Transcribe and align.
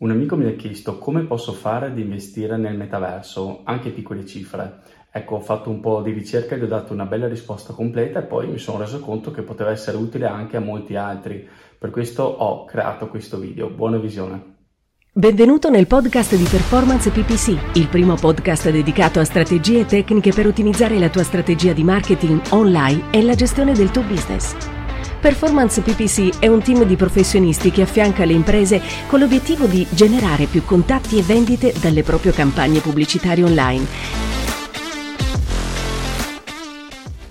Un 0.00 0.12
amico 0.12 0.36
mi 0.36 0.46
ha 0.46 0.54
chiesto 0.54 0.96
come 0.98 1.24
posso 1.24 1.52
fare 1.52 1.86
ad 1.86 1.98
investire 1.98 2.56
nel 2.56 2.76
metaverso, 2.76 3.62
anche 3.64 3.90
piccole 3.90 4.24
cifre. 4.24 4.78
Ecco, 5.10 5.36
ho 5.36 5.40
fatto 5.40 5.70
un 5.70 5.80
po' 5.80 6.02
di 6.02 6.12
ricerca 6.12 6.54
gli 6.54 6.62
ho 6.62 6.68
dato 6.68 6.92
una 6.92 7.06
bella 7.06 7.26
risposta 7.26 7.72
completa 7.72 8.20
e 8.20 8.22
poi 8.22 8.46
mi 8.46 8.58
sono 8.58 8.78
reso 8.78 9.00
conto 9.00 9.32
che 9.32 9.42
poteva 9.42 9.72
essere 9.72 9.96
utile 9.96 10.26
anche 10.26 10.56
a 10.56 10.60
molti 10.60 10.94
altri. 10.94 11.44
Per 11.76 11.90
questo 11.90 12.22
ho 12.22 12.64
creato 12.64 13.08
questo 13.08 13.38
video. 13.38 13.70
Buona 13.70 13.98
visione. 13.98 14.54
Benvenuto 15.12 15.68
nel 15.68 15.88
podcast 15.88 16.36
di 16.36 16.46
Performance 16.48 17.10
PPC, 17.10 17.76
il 17.76 17.88
primo 17.88 18.14
podcast 18.14 18.70
dedicato 18.70 19.18
a 19.18 19.24
strategie 19.24 19.80
e 19.80 19.86
tecniche 19.86 20.32
per 20.32 20.46
ottimizzare 20.46 20.96
la 21.00 21.08
tua 21.08 21.24
strategia 21.24 21.72
di 21.72 21.82
marketing 21.82 22.40
online 22.50 23.10
e 23.10 23.24
la 23.24 23.34
gestione 23.34 23.72
del 23.72 23.90
tuo 23.90 24.02
business. 24.02 24.77
Performance 25.20 25.82
PPC 25.82 26.38
è 26.38 26.46
un 26.46 26.62
team 26.62 26.84
di 26.84 26.94
professionisti 26.94 27.72
che 27.72 27.82
affianca 27.82 28.24
le 28.24 28.34
imprese 28.34 28.80
con 29.08 29.18
l'obiettivo 29.18 29.66
di 29.66 29.84
generare 29.90 30.46
più 30.46 30.64
contatti 30.64 31.18
e 31.18 31.22
vendite 31.22 31.74
dalle 31.80 32.04
proprie 32.04 32.30
campagne 32.30 32.78
pubblicitarie 32.78 33.42
online. 33.42 33.84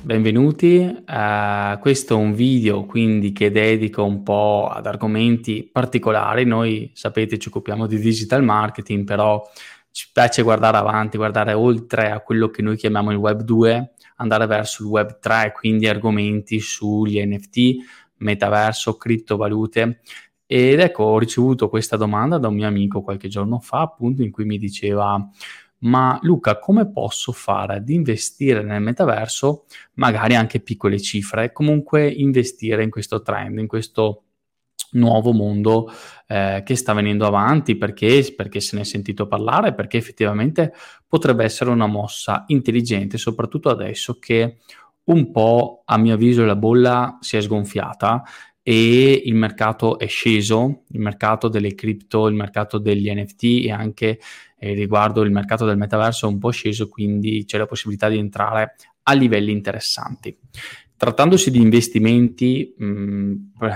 Benvenuti, 0.01 0.79
uh, 0.79 1.79
questo 1.79 2.13
è 2.13 2.17
un 2.17 2.33
video 2.33 2.85
quindi 2.85 3.31
che 3.31 3.51
dedico 3.51 4.03
un 4.03 4.21
po' 4.21 4.69
ad 4.69 4.85
argomenti 4.85 5.69
particolari. 5.71 6.43
Noi 6.43 6.91
sapete 6.93 7.37
ci 7.37 7.47
occupiamo 7.47 7.87
di 7.87 7.99
digital 7.99 8.43
marketing, 8.43 9.05
però 9.05 9.41
ci 9.91 10.09
piace 10.11 10.41
guardare 10.41 10.75
avanti, 10.75 11.15
guardare 11.15 11.53
oltre 11.53 12.11
a 12.11 12.19
quello 12.19 12.49
che 12.49 12.61
noi 12.61 12.75
chiamiamo 12.75 13.11
il 13.11 13.17
web 13.17 13.43
2 13.43 13.93
andare 14.17 14.45
verso 14.45 14.83
il 14.83 14.89
web 14.89 15.19
3, 15.19 15.53
quindi 15.55 15.87
argomenti 15.87 16.59
sugli 16.59 17.19
NFT, 17.23 17.75
metaverso, 18.17 18.97
criptovalute. 18.97 20.01
Ed 20.45 20.79
ecco, 20.79 21.03
ho 21.03 21.19
ricevuto 21.19 21.69
questa 21.69 21.97
domanda 21.97 22.37
da 22.37 22.47
un 22.47 22.55
mio 22.55 22.67
amico 22.67 23.01
qualche 23.01 23.27
giorno 23.27 23.59
fa, 23.59 23.81
appunto, 23.81 24.21
in 24.21 24.31
cui 24.31 24.45
mi 24.45 24.57
diceva: 24.57 25.29
Ma 25.79 26.17
Luca, 26.21 26.57
come 26.59 26.89
posso 26.89 27.31
fare 27.31 27.75
ad 27.75 27.89
investire 27.89 28.63
nel 28.63 28.81
metaverso, 28.81 29.65
magari 29.95 30.35
anche 30.35 30.59
piccole 30.61 30.99
cifre, 30.99 31.51
comunque 31.51 32.07
investire 32.07 32.83
in 32.83 32.89
questo 32.89 33.21
trend, 33.21 33.59
in 33.59 33.67
questo 33.67 34.23
nuovo 34.97 35.31
mondo 35.31 35.89
eh, 36.27 36.61
che 36.65 36.75
sta 36.75 36.93
venendo 36.93 37.25
avanti 37.25 37.75
perché, 37.77 38.33
perché 38.35 38.59
se 38.59 38.75
ne 38.75 38.81
è 38.81 38.85
sentito 38.85 39.27
parlare, 39.27 39.73
perché 39.73 39.97
effettivamente 39.97 40.73
potrebbe 41.07 41.43
essere 41.43 41.69
una 41.69 41.87
mossa 41.87 42.43
intelligente, 42.47 43.17
soprattutto 43.17 43.69
adesso 43.69 44.17
che 44.19 44.57
un 45.05 45.31
po' 45.31 45.83
a 45.85 45.97
mio 45.97 46.15
avviso 46.15 46.43
la 46.43 46.55
bolla 46.55 47.17
si 47.21 47.37
è 47.37 47.41
sgonfiata 47.41 48.23
e 48.61 49.21
il 49.23 49.35
mercato 49.35 49.97
è 49.97 50.07
sceso, 50.07 50.83
il 50.89 50.99
mercato 50.99 51.47
delle 51.47 51.73
cripto, 51.73 52.27
il 52.27 52.35
mercato 52.35 52.77
degli 52.77 53.09
NFT 53.09 53.43
e 53.63 53.71
anche 53.71 54.19
eh, 54.59 54.73
riguardo 54.73 55.21
il 55.21 55.31
mercato 55.31 55.63
del 55.65 55.77
metaverso 55.77 56.27
è 56.27 56.29
un 56.29 56.39
po' 56.39 56.49
sceso, 56.49 56.89
quindi 56.89 57.45
c'è 57.45 57.57
la 57.57 57.65
possibilità 57.65 58.09
di 58.09 58.17
entrare 58.17 58.75
a 59.03 59.13
livelli 59.13 59.53
interessanti. 59.53 60.37
Trattandosi 60.97 61.51
di 61.51 61.61
investimenti, 61.61 62.73
mh, 62.75 62.85
mm, 62.85 63.33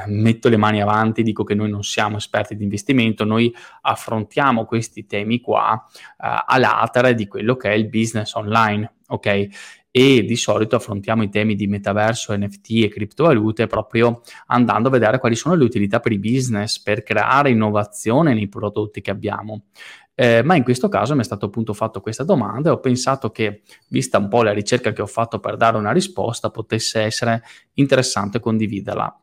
metto 0.08 0.50
le 0.50 0.58
mani 0.58 0.82
avanti, 0.82 1.22
dico 1.22 1.44
che 1.44 1.54
noi 1.54 1.70
non 1.70 1.84
siamo 1.84 2.18
esperti 2.18 2.56
di 2.56 2.64
investimento, 2.64 3.24
noi 3.26 3.54
affrontiamo 3.82 4.66
questi 4.66 5.06
temi 5.06 5.40
qua 5.40 5.74
uh, 5.74 6.16
a 6.18 6.58
latere 6.58 7.14
di 7.14 7.28
quello 7.28 7.56
che 7.56 7.70
è 7.70 7.74
il 7.74 7.90
business 7.90 8.34
online, 8.34 8.94
ok? 9.10 9.48
E 9.92 10.24
di 10.24 10.36
solito 10.36 10.78
affrontiamo 10.78 11.22
i 11.22 11.30
temi 11.30 11.54
di 11.54 11.68
metaverso, 11.68 12.36
NFT 12.36 12.86
e 12.86 12.88
criptovalute 12.88 13.68
proprio 13.68 14.22
andando 14.48 14.88
a 14.88 14.92
vedere 14.92 15.20
quali 15.20 15.36
sono 15.36 15.54
le 15.54 15.66
utilità 15.66 16.00
per 16.00 16.14
i 16.14 16.18
business, 16.18 16.80
per 16.80 17.04
creare 17.04 17.52
innovazione 17.52 18.34
nei 18.34 18.48
prodotti 18.48 19.02
che 19.02 19.12
abbiamo. 19.12 19.66
Eh, 20.18 20.44
ma 20.44 20.56
in 20.56 20.64
questo 20.64 20.90
caso 20.90 21.16
mi 21.16 21.22
è 21.22 21.24
stato 21.24 21.46
appunto 21.46 21.74
fatto 21.74 22.02
questa 22.02 22.24
domanda 22.24 22.70
e 22.70 22.74
ho 22.74 22.80
pensato 22.80 23.32
che, 23.32 23.62
vista 23.90 24.18
un 24.18 24.28
po' 24.28 24.44
la 24.44 24.52
ricerca 24.52 24.92
che 24.92 25.02
ho 25.02 25.08
fatto 25.08 25.40
per 25.40 25.58
dare 25.58 25.78
una 25.78 25.92
risposta, 25.92 26.50
potesse 26.50 27.02
essere 27.02 27.42
interessante 27.74 28.40
condividerla 28.40 29.22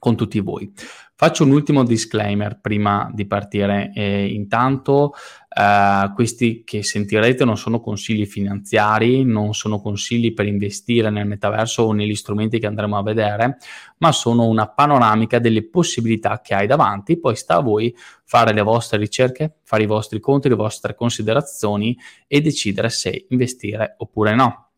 con 0.00 0.16
tutti 0.16 0.40
voi. 0.40 0.72
Faccio 1.14 1.44
un 1.44 1.50
ultimo 1.50 1.84
disclaimer 1.84 2.60
prima 2.60 3.10
di 3.12 3.26
partire. 3.26 3.92
Eh, 3.94 4.28
intanto, 4.28 5.12
eh, 5.54 6.10
questi 6.14 6.64
che 6.64 6.82
sentirete 6.82 7.44
non 7.44 7.58
sono 7.58 7.78
consigli 7.80 8.24
finanziari, 8.24 9.22
non 9.22 9.52
sono 9.52 9.82
consigli 9.82 10.32
per 10.32 10.46
investire 10.46 11.10
nel 11.10 11.26
metaverso 11.26 11.82
o 11.82 11.92
negli 11.92 12.14
strumenti 12.14 12.58
che 12.58 12.66
andremo 12.66 12.96
a 12.96 13.02
vedere, 13.02 13.58
ma 13.98 14.12
sono 14.12 14.46
una 14.46 14.66
panoramica 14.68 15.38
delle 15.38 15.68
possibilità 15.68 16.40
che 16.40 16.54
hai 16.54 16.66
davanti. 16.66 17.20
Poi 17.20 17.36
sta 17.36 17.56
a 17.56 17.60
voi 17.60 17.94
fare 18.24 18.54
le 18.54 18.62
vostre 18.62 18.96
ricerche, 18.96 19.56
fare 19.62 19.82
i 19.82 19.86
vostri 19.86 20.20
conti, 20.20 20.48
le 20.48 20.54
vostre 20.54 20.94
considerazioni 20.94 21.94
e 22.26 22.40
decidere 22.40 22.88
se 22.88 23.26
investire 23.28 23.96
oppure 23.98 24.34
no. 24.34 24.69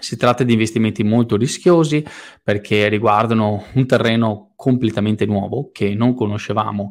Si 0.00 0.16
tratta 0.16 0.42
di 0.44 0.52
investimenti 0.52 1.04
molto 1.04 1.36
rischiosi 1.36 2.04
perché 2.42 2.88
riguardano 2.88 3.64
un 3.74 3.86
terreno 3.86 4.52
completamente 4.56 5.24
nuovo 5.24 5.70
che 5.72 5.94
non 5.94 6.14
conoscevamo 6.14 6.90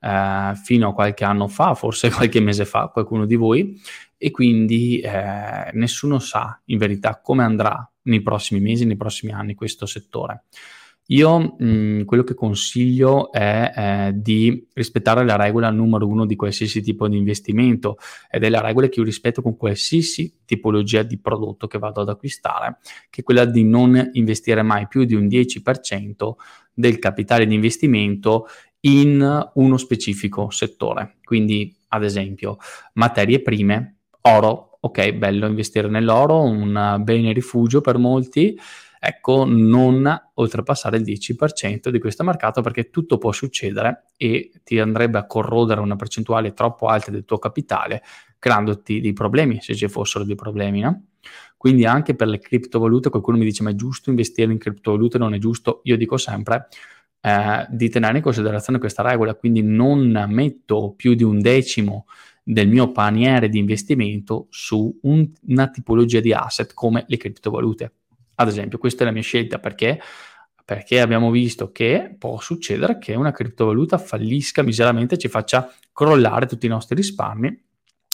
eh, 0.00 0.52
fino 0.62 0.88
a 0.88 0.94
qualche 0.94 1.24
anno 1.24 1.48
fa, 1.48 1.74
forse 1.74 2.10
qualche 2.12 2.40
mese 2.40 2.64
fa, 2.64 2.88
qualcuno 2.88 3.24
di 3.24 3.36
voi, 3.36 3.80
e 4.16 4.30
quindi 4.30 5.00
eh, 5.00 5.70
nessuno 5.72 6.18
sa 6.18 6.60
in 6.66 6.78
verità 6.78 7.20
come 7.20 7.42
andrà 7.42 7.90
nei 8.02 8.20
prossimi 8.20 8.60
mesi, 8.60 8.84
nei 8.84 8.96
prossimi 8.96 9.32
anni 9.32 9.54
questo 9.54 9.86
settore. 9.86 10.44
Io 11.06 11.38
mh, 11.38 11.64
mm, 11.64 12.02
quello 12.04 12.22
che 12.22 12.34
consiglio 12.34 13.32
è 13.32 13.72
eh, 13.76 14.12
di 14.14 14.68
rispettare 14.72 15.24
la 15.24 15.36
regola 15.36 15.70
numero 15.70 16.06
uno 16.06 16.24
di 16.24 16.36
qualsiasi 16.36 16.80
tipo 16.80 17.08
di 17.08 17.16
investimento 17.16 17.96
ed 18.30 18.44
è 18.44 18.48
la 18.48 18.60
regola 18.60 18.88
che 18.88 19.00
io 19.00 19.04
rispetto 19.04 19.42
con 19.42 19.56
qualsiasi 19.56 20.42
tipologia 20.44 21.02
di 21.02 21.18
prodotto 21.18 21.66
che 21.66 21.78
vado 21.78 22.02
ad 22.02 22.08
acquistare, 22.08 22.78
che 23.10 23.20
è 23.20 23.24
quella 23.24 23.44
di 23.44 23.64
non 23.64 24.10
investire 24.12 24.62
mai 24.62 24.86
più 24.86 25.04
di 25.04 25.14
un 25.14 25.26
10% 25.26 26.32
del 26.72 26.98
capitale 26.98 27.46
di 27.46 27.54
investimento 27.54 28.46
in 28.80 29.50
uno 29.54 29.76
specifico 29.76 30.50
settore. 30.50 31.16
Quindi, 31.24 31.74
ad 31.88 32.04
esempio, 32.04 32.56
materie 32.94 33.42
prime, 33.42 33.96
oro, 34.22 34.78
ok, 34.80 35.12
bello 35.12 35.46
investire 35.46 35.88
nell'oro, 35.88 36.42
un 36.42 37.00
bene 37.00 37.32
rifugio 37.32 37.80
per 37.80 37.98
molti 37.98 38.58
ecco, 39.04 39.44
non 39.44 40.30
oltrepassare 40.34 40.96
il 40.96 41.02
10% 41.02 41.88
di 41.88 41.98
questo 41.98 42.22
mercato 42.22 42.62
perché 42.62 42.88
tutto 42.88 43.18
può 43.18 43.32
succedere 43.32 44.04
e 44.16 44.52
ti 44.62 44.78
andrebbe 44.78 45.18
a 45.18 45.26
corrodere 45.26 45.80
una 45.80 45.96
percentuale 45.96 46.52
troppo 46.52 46.86
alta 46.86 47.10
del 47.10 47.24
tuo 47.24 47.40
capitale, 47.40 48.04
creandoti 48.38 49.00
dei 49.00 49.12
problemi, 49.12 49.60
se 49.60 49.74
ci 49.74 49.88
fossero 49.88 50.22
dei 50.22 50.36
problemi, 50.36 50.82
no? 50.82 51.06
Quindi 51.56 51.84
anche 51.84 52.14
per 52.14 52.28
le 52.28 52.38
criptovalute 52.38 53.10
qualcuno 53.10 53.38
mi 53.38 53.44
dice 53.44 53.64
ma 53.64 53.70
è 53.70 53.74
giusto 53.74 54.10
investire 54.10 54.52
in 54.52 54.58
criptovalute, 54.58 55.18
non 55.18 55.34
è 55.34 55.38
giusto? 55.38 55.80
Io 55.84 55.96
dico 55.96 56.16
sempre 56.16 56.68
eh, 57.20 57.66
di 57.70 57.88
tenere 57.88 58.18
in 58.18 58.22
considerazione 58.22 58.78
questa 58.78 59.02
regola, 59.02 59.34
quindi 59.34 59.62
non 59.62 60.26
metto 60.28 60.94
più 60.94 61.14
di 61.14 61.24
un 61.24 61.40
decimo 61.40 62.06
del 62.44 62.68
mio 62.68 62.92
paniere 62.92 63.48
di 63.48 63.58
investimento 63.58 64.46
su 64.50 64.96
un, 65.02 65.28
una 65.48 65.68
tipologia 65.70 66.20
di 66.20 66.32
asset 66.32 66.72
come 66.72 67.04
le 67.08 67.16
criptovalute 67.16 67.94
ad 68.34 68.48
esempio, 68.48 68.78
questa 68.78 69.02
è 69.02 69.06
la 69.06 69.12
mia 69.12 69.22
scelta 69.22 69.58
perché 69.58 70.00
perché 70.64 71.00
abbiamo 71.00 71.30
visto 71.30 71.72
che 71.72 72.14
può 72.18 72.40
succedere 72.40 72.98
che 72.98 73.14
una 73.14 73.32
criptovaluta 73.32 73.98
fallisca 73.98 74.62
miseramente, 74.62 75.18
ci 75.18 75.28
faccia 75.28 75.70
crollare 75.92 76.46
tutti 76.46 76.66
i 76.66 76.68
nostri 76.68 76.94
risparmi 76.94 77.64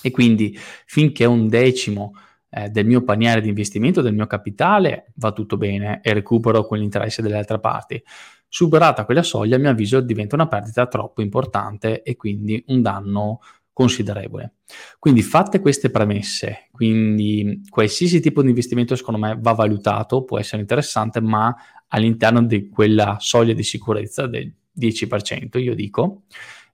e 0.03 0.11
quindi 0.11 0.59
finché 0.87 1.25
un 1.25 1.47
decimo 1.47 2.15
eh, 2.51 2.69
del 2.71 2.87
mio 2.87 3.05
paniere 3.05 3.41
di 3.41 3.49
investimento, 3.49 4.01
del 4.01 4.15
mio 4.15 4.27
capitale, 4.27 5.13
va 5.17 5.33
tutto 5.33 5.57
bene 5.57 6.01
e 6.03 6.13
recupero 6.13 6.65
quell'interesse 6.65 7.23
delle 7.23 7.37
altre 7.37 7.61
parti. 7.61 8.03
Superata 8.49 9.05
quella 9.05 9.23
soglia, 9.23 9.57
a 9.57 9.59
mio 9.59 9.71
avviso, 9.71 10.01
diventa 10.01 10.35
una 10.35 10.49
perdita 10.49 10.87
troppo 10.87 11.21
importante 11.21 12.03
e 12.03 12.17
quindi 12.17 12.63
un 12.69 12.81
danno 12.81 13.41
considerevole. 13.79 14.55
Quindi 14.99 15.23
fatte 15.23 15.61
queste 15.61 15.89
premesse, 15.89 16.67
quindi 16.73 17.63
qualsiasi 17.69 18.19
tipo 18.19 18.43
di 18.43 18.49
investimento 18.49 18.97
secondo 18.97 19.21
me 19.21 19.39
va 19.41 19.53
valutato, 19.53 20.25
può 20.25 20.41
essere 20.41 20.61
interessante, 20.63 21.21
ma 21.21 21.55
all'interno 21.87 22.43
di 22.43 22.69
quella 22.69 23.19
soglia 23.21 23.53
di 23.53 23.63
sicurezza 23.63 24.27
del 24.27 24.53
10%, 24.77 25.61
io 25.61 25.77
dico, 25.77 26.25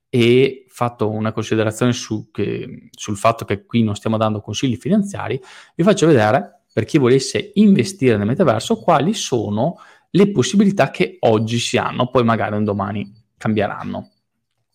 e 0.09 0.65
fatto 0.67 1.07
una 1.11 1.31
considerazione 1.31 1.93
su 1.93 2.31
che, 2.31 2.89
sul 2.89 3.17
fatto 3.17 3.45
che 3.45 3.65
qui 3.65 3.83
non 3.83 3.95
stiamo 3.95 4.17
dando 4.17 4.41
consigli 4.41 4.75
finanziari, 4.75 5.39
vi 5.75 5.83
faccio 5.83 6.07
vedere 6.07 6.63
per 6.73 6.85
chi 6.85 6.97
volesse 6.97 7.51
investire 7.53 8.17
nel 8.17 8.25
metaverso 8.25 8.77
quali 8.77 9.13
sono 9.13 9.75
le 10.09 10.31
possibilità 10.31 10.89
che 10.89 11.17
oggi 11.19 11.59
si 11.59 11.77
hanno, 11.77 12.09
poi 12.09 12.23
magari 12.23 12.55
un 12.55 12.63
domani 12.63 13.13
cambieranno. 13.37 14.09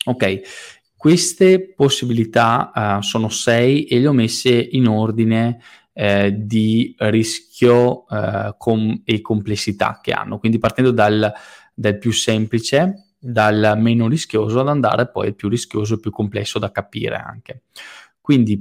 Ok, 0.04 0.40
queste 1.00 1.72
possibilità 1.74 2.72
uh, 2.74 3.00
sono 3.00 3.30
sei 3.30 3.84
e 3.84 3.98
le 3.98 4.06
ho 4.06 4.12
messe 4.12 4.50
in 4.50 4.86
ordine 4.86 5.58
eh, 5.94 6.34
di 6.36 6.94
rischio 6.98 8.06
eh, 8.06 8.54
com- 8.58 9.00
e 9.02 9.22
complessità 9.22 9.98
che 10.02 10.12
hanno. 10.12 10.38
Quindi 10.38 10.58
partendo 10.58 10.90
dal, 10.90 11.32
dal, 11.72 11.96
più 11.96 12.12
semplice, 12.12 13.14
dal 13.18 13.76
meno 13.78 14.08
rischioso 14.08 14.60
ad 14.60 14.68
andare 14.68 15.08
poi 15.08 15.28
al 15.28 15.34
più 15.34 15.48
rischioso 15.48 15.94
e 15.94 16.00
più 16.00 16.10
complesso 16.10 16.58
da 16.58 16.70
capire 16.70 17.16
anche. 17.16 17.62
Quindi 18.20 18.58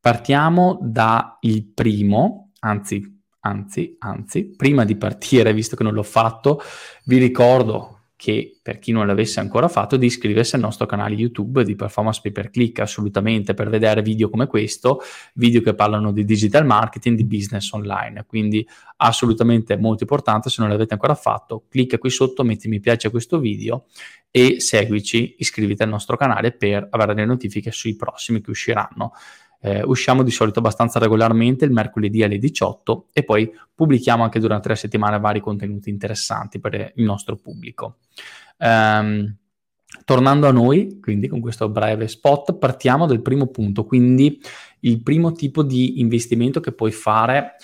partiamo 0.00 0.80
dal 0.82 1.38
primo, 1.72 2.50
anzi 2.58 3.14
anzi, 3.42 3.94
anzi, 4.00 4.54
prima 4.56 4.84
di 4.84 4.96
partire, 4.96 5.54
visto 5.54 5.76
che 5.76 5.84
non 5.84 5.94
l'ho 5.94 6.02
fatto, 6.02 6.60
vi 7.04 7.18
ricordo 7.18 7.95
che 8.16 8.58
per 8.62 8.78
chi 8.78 8.92
non 8.92 9.06
l'avesse 9.06 9.40
ancora 9.40 9.68
fatto 9.68 9.98
di 9.98 10.06
iscriversi 10.06 10.54
al 10.54 10.62
nostro 10.62 10.86
canale 10.86 11.14
YouTube 11.14 11.62
di 11.62 11.76
Performance 11.76 12.20
Pay 12.22 12.32
Per 12.32 12.50
Click 12.50 12.80
assolutamente 12.80 13.52
per 13.52 13.68
vedere 13.68 14.00
video 14.00 14.30
come 14.30 14.46
questo, 14.46 15.00
video 15.34 15.60
che 15.60 15.74
parlano 15.74 16.12
di 16.12 16.24
digital 16.24 16.64
marketing, 16.64 17.16
di 17.16 17.24
business 17.24 17.70
online, 17.72 18.24
quindi 18.26 18.66
assolutamente 18.96 19.76
molto 19.76 20.04
importante, 20.04 20.48
se 20.48 20.62
non 20.62 20.70
l'avete 20.70 20.94
ancora 20.94 21.14
fatto, 21.14 21.66
clicca 21.68 21.98
qui 21.98 22.08
sotto, 22.08 22.42
metti 22.42 22.68
mi 22.68 22.80
piace 22.80 23.08
a 23.08 23.10
questo 23.10 23.38
video 23.38 23.84
e 24.30 24.60
seguici, 24.60 25.36
iscriviti 25.38 25.82
al 25.82 25.90
nostro 25.90 26.16
canale 26.16 26.52
per 26.52 26.86
avere 26.90 27.14
le 27.14 27.26
notifiche 27.26 27.70
sui 27.70 27.96
prossimi 27.96 28.40
che 28.40 28.50
usciranno. 28.50 29.12
Eh, 29.60 29.82
usciamo 29.82 30.22
di 30.22 30.30
solito 30.30 30.58
abbastanza 30.58 30.98
regolarmente 30.98 31.64
il 31.64 31.72
mercoledì 31.72 32.22
alle 32.22 32.38
18 32.38 33.08
e 33.12 33.24
poi 33.24 33.50
pubblichiamo 33.74 34.22
anche 34.22 34.40
durante 34.40 34.68
la 34.68 34.74
settimana 34.74 35.18
vari 35.18 35.40
contenuti 35.40 35.90
interessanti 35.90 36.60
per 36.60 36.92
il 36.94 37.04
nostro 37.04 37.36
pubblico. 37.36 37.98
Um, 38.58 39.34
tornando 40.04 40.46
a 40.46 40.52
noi, 40.52 40.98
quindi 41.00 41.28
con 41.28 41.40
questo 41.40 41.68
breve 41.68 42.08
spot, 42.08 42.58
partiamo 42.58 43.06
dal 43.06 43.22
primo 43.22 43.46
punto, 43.48 43.84
quindi 43.84 44.40
il 44.80 45.02
primo 45.02 45.32
tipo 45.32 45.62
di 45.62 46.00
investimento 46.00 46.60
che 46.60 46.72
puoi 46.72 46.92
fare, 46.92 47.56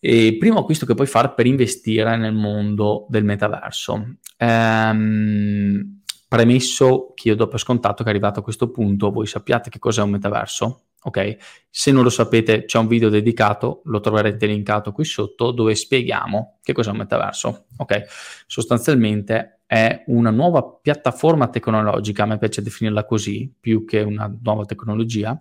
il 0.00 0.36
primo 0.38 0.60
acquisto 0.60 0.86
che 0.86 0.94
puoi 0.94 1.06
fare 1.06 1.32
per 1.34 1.46
investire 1.46 2.16
nel 2.16 2.34
mondo 2.34 3.06
del 3.08 3.24
metaverso. 3.24 4.16
Um, 4.38 6.00
premesso 6.28 7.12
che 7.14 7.28
io 7.28 7.36
do 7.36 7.48
per 7.48 7.60
scontato 7.60 8.04
che 8.04 8.10
arrivato 8.10 8.40
a 8.40 8.42
questo 8.42 8.70
punto 8.70 9.10
voi 9.10 9.26
sappiate 9.26 9.70
che 9.70 9.78
cos'è 9.78 10.02
un 10.02 10.10
metaverso, 10.10 10.85
ok? 11.06 11.36
Se 11.70 11.92
non 11.92 12.02
lo 12.02 12.10
sapete, 12.10 12.64
c'è 12.64 12.78
un 12.78 12.88
video 12.88 13.08
dedicato, 13.08 13.82
lo 13.84 14.00
troverete 14.00 14.46
linkato 14.46 14.90
qui 14.90 15.04
sotto, 15.04 15.52
dove 15.52 15.74
spieghiamo 15.74 16.58
che 16.62 16.72
cos'è 16.72 16.90
un 16.90 16.96
metaverso, 16.96 17.66
ok? 17.76 18.04
Sostanzialmente 18.46 19.60
è 19.66 20.02
una 20.08 20.30
nuova 20.30 20.64
piattaforma 20.64 21.48
tecnologica, 21.48 22.24
a 22.24 22.26
me 22.26 22.38
piace 22.38 22.60
definirla 22.60 23.04
così, 23.04 23.52
più 23.58 23.84
che 23.84 24.00
una 24.00 24.32
nuova 24.42 24.64
tecnologia, 24.64 25.40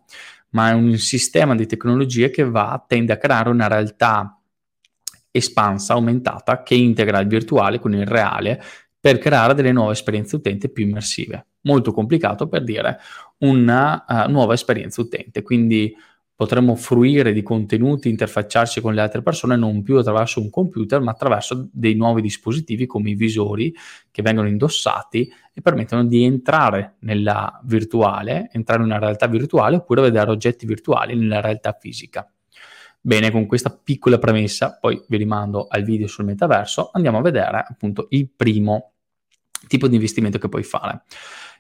ma 0.50 0.70
è 0.70 0.74
un 0.74 0.96
sistema 0.98 1.56
di 1.56 1.66
tecnologie 1.66 2.30
che 2.30 2.44
va, 2.44 2.84
tende 2.88 3.14
a 3.14 3.18
creare 3.18 3.50
una 3.50 3.68
realtà 3.68 4.40
espansa, 5.32 5.94
aumentata, 5.94 6.62
che 6.64 6.76
integra 6.76 7.20
il 7.20 7.28
virtuale 7.28 7.80
con 7.80 7.94
il 7.94 8.06
reale 8.06 8.62
per 9.06 9.20
creare 9.20 9.54
delle 9.54 9.72
nuove 9.72 9.92
esperienze 9.92 10.36
utente 10.36 10.68
più 10.68 10.84
immersive. 10.84 11.46
Molto 11.62 11.92
complicato 11.92 12.48
per 12.48 12.64
dire 12.64 12.98
una 13.42 14.04
uh, 14.08 14.32
nuova 14.32 14.56
esperienza 14.56 15.00
utente, 15.00 15.44
quindi 15.44 15.96
potremmo 16.34 16.76
fruire 16.76 17.32
di 17.32 17.44
contenuti, 17.44 18.10
interfacciarci 18.10 18.82
con 18.82 18.96
le 18.96 19.02
altre 19.02 19.22
persone 19.22 19.58
non 19.58 19.84
più 19.84 19.98
attraverso 19.98 20.42
un 20.42 20.50
computer, 20.50 21.02
ma 21.02 21.12
attraverso 21.12 21.70
dei 21.72 21.94
nuovi 21.94 22.24
dispositivi 22.24 22.88
come 22.88 23.12
i 23.12 23.14
visori 23.14 23.72
che 24.10 24.24
vengono 24.24 24.48
indossati 24.48 25.32
e 25.54 25.62
permettono 25.62 26.04
di 26.04 26.24
entrare 26.24 26.96
nella 27.02 27.62
virtuale, 27.64 28.50
entrare 28.54 28.82
in 28.82 28.88
una 28.88 28.98
realtà 28.98 29.28
virtuale 29.28 29.76
oppure 29.76 30.02
vedere 30.02 30.32
oggetti 30.32 30.66
virtuali 30.66 31.16
nella 31.16 31.42
realtà 31.42 31.78
fisica. 31.80 32.28
Bene, 33.00 33.30
con 33.30 33.46
questa 33.46 33.70
piccola 33.70 34.18
premessa, 34.18 34.80
poi 34.82 35.00
vi 35.08 35.18
rimando 35.18 35.68
al 35.70 35.84
video 35.84 36.08
sul 36.08 36.26
metaverso, 36.26 36.90
andiamo 36.92 37.20
a 37.20 37.22
vedere 37.22 37.64
appunto 37.70 38.08
il 38.10 38.28
primo 38.36 38.94
tipo 39.68 39.88
di 39.88 39.96
investimento 39.96 40.38
che 40.38 40.50
puoi 40.50 40.64
fare. 40.64 41.04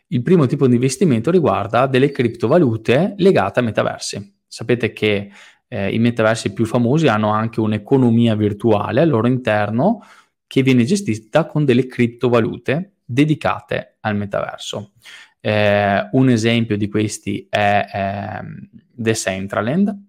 Il 0.08 0.22
primo 0.22 0.46
tipo 0.46 0.68
di 0.68 0.76
investimento 0.76 1.32
riguarda 1.32 1.88
delle 1.88 2.12
criptovalute 2.12 3.16
legate 3.18 3.60
a 3.60 3.64
metaversi. 3.64 4.36
Sapete 4.48 4.94
che 4.94 5.32
eh, 5.68 5.94
i 5.94 6.00
metaversi 6.00 6.54
più 6.54 6.66
famosi 6.66 7.08
hanno 7.08 7.30
anche 7.30 7.60
un'economia 7.60 8.36
virtuale 8.36 9.02
al 9.02 9.10
loro 9.10 9.28
interno 9.28 10.04
che 10.48 10.62
viene 10.62 10.84
gestita 10.84 11.46
con 11.46 11.66
delle 11.66 11.88
criptovalute 11.88 12.98
dedicate 13.04 13.98
al 14.02 14.16
metaverso. 14.16 14.94
Eh, 15.40 16.10
un 16.12 16.30
esempio 16.30 16.78
di 16.78 16.88
questi 16.88 17.48
è 17.50 17.86
eh, 17.92 18.70
Decentraland, 18.92 20.04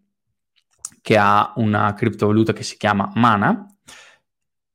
che 1.02 1.16
ha 1.16 1.52
una 1.56 1.92
criptovaluta 1.94 2.52
che 2.52 2.62
si 2.62 2.76
chiama 2.76 3.10
Mana, 3.14 3.75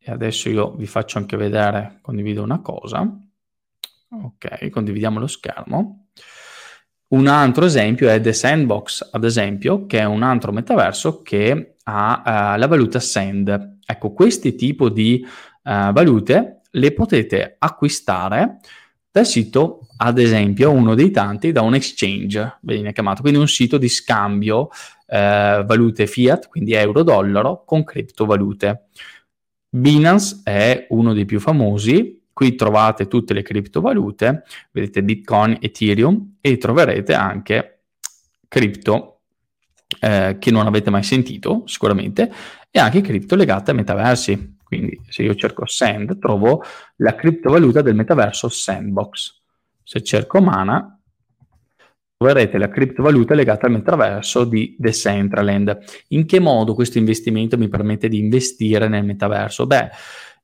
e 0.03 0.11
adesso 0.11 0.49
io 0.49 0.71
vi 0.71 0.87
faccio 0.87 1.19
anche 1.19 1.37
vedere, 1.37 1.99
condivido 2.01 2.41
una 2.41 2.59
cosa. 2.59 3.07
Ok, 4.09 4.69
condividiamo 4.69 5.19
lo 5.19 5.27
schermo. 5.27 6.07
Un 7.09 7.27
altro 7.27 7.65
esempio 7.65 8.09
è 8.09 8.19
The 8.19 8.33
Sandbox, 8.33 9.09
ad 9.11 9.23
esempio, 9.25 9.85
che 9.85 9.99
è 9.99 10.05
un 10.05 10.23
altro 10.23 10.51
metaverso 10.51 11.21
che 11.21 11.75
ha 11.83 12.53
uh, 12.55 12.57
la 12.57 12.67
valuta 12.67 12.99
Sand. 12.99 13.79
Ecco, 13.85 14.13
questi 14.13 14.55
tipi 14.55 14.91
di 14.91 15.23
uh, 15.23 15.91
valute 15.91 16.61
le 16.71 16.93
potete 16.93 17.57
acquistare 17.59 18.59
dal 19.11 19.25
sito, 19.25 19.87
ad 19.97 20.17
esempio, 20.17 20.71
uno 20.71 20.95
dei 20.95 21.11
tanti, 21.11 21.51
da 21.51 21.61
un 21.61 21.75
exchange, 21.75 22.59
viene 22.61 22.93
chiamato, 22.93 23.21
quindi 23.21 23.39
un 23.39 23.47
sito 23.49 23.77
di 23.77 23.89
scambio 23.89 24.61
uh, 24.61 25.65
valute 25.65 26.07
fiat, 26.07 26.47
quindi 26.47 26.73
euro-dollaro, 26.73 27.63
con 27.65 27.83
criptovalute. 27.83 28.85
Binance 29.73 30.41
è 30.43 30.87
uno 30.89 31.13
dei 31.13 31.23
più 31.23 31.39
famosi, 31.39 32.23
qui 32.33 32.55
trovate 32.55 33.07
tutte 33.07 33.33
le 33.33 33.41
criptovalute, 33.41 34.43
vedete 34.71 35.01
Bitcoin, 35.01 35.57
Ethereum 35.61 36.35
e 36.41 36.57
troverete 36.57 37.13
anche 37.13 37.83
cripto 38.49 39.21
eh, 40.01 40.35
che 40.39 40.51
non 40.51 40.67
avete 40.67 40.89
mai 40.89 41.03
sentito 41.03 41.63
sicuramente 41.67 42.29
e 42.69 42.79
anche 42.79 42.99
cripto 42.99 43.35
legate 43.35 43.71
a 43.71 43.73
metaversi. 43.73 44.57
Quindi 44.61 44.99
se 45.07 45.23
io 45.23 45.35
cerco 45.35 45.65
Sand 45.65 46.19
trovo 46.19 46.63
la 46.97 47.15
criptovaluta 47.15 47.81
del 47.81 47.95
metaverso 47.95 48.49
Sandbox. 48.49 49.39
Se 49.83 50.03
cerco 50.03 50.41
Mana 50.41 51.00
troverete 52.21 52.59
la 52.59 52.69
criptovaluta 52.69 53.33
legata 53.33 53.65
al 53.65 53.71
metaverso 53.71 54.43
di 54.43 54.75
Decentraland. 54.77 55.79
In 56.09 56.27
che 56.27 56.39
modo 56.39 56.75
questo 56.75 56.99
investimento 56.99 57.57
mi 57.57 57.67
permette 57.67 58.07
di 58.07 58.19
investire 58.19 58.87
nel 58.87 59.03
metaverso? 59.03 59.65
Beh, 59.65 59.89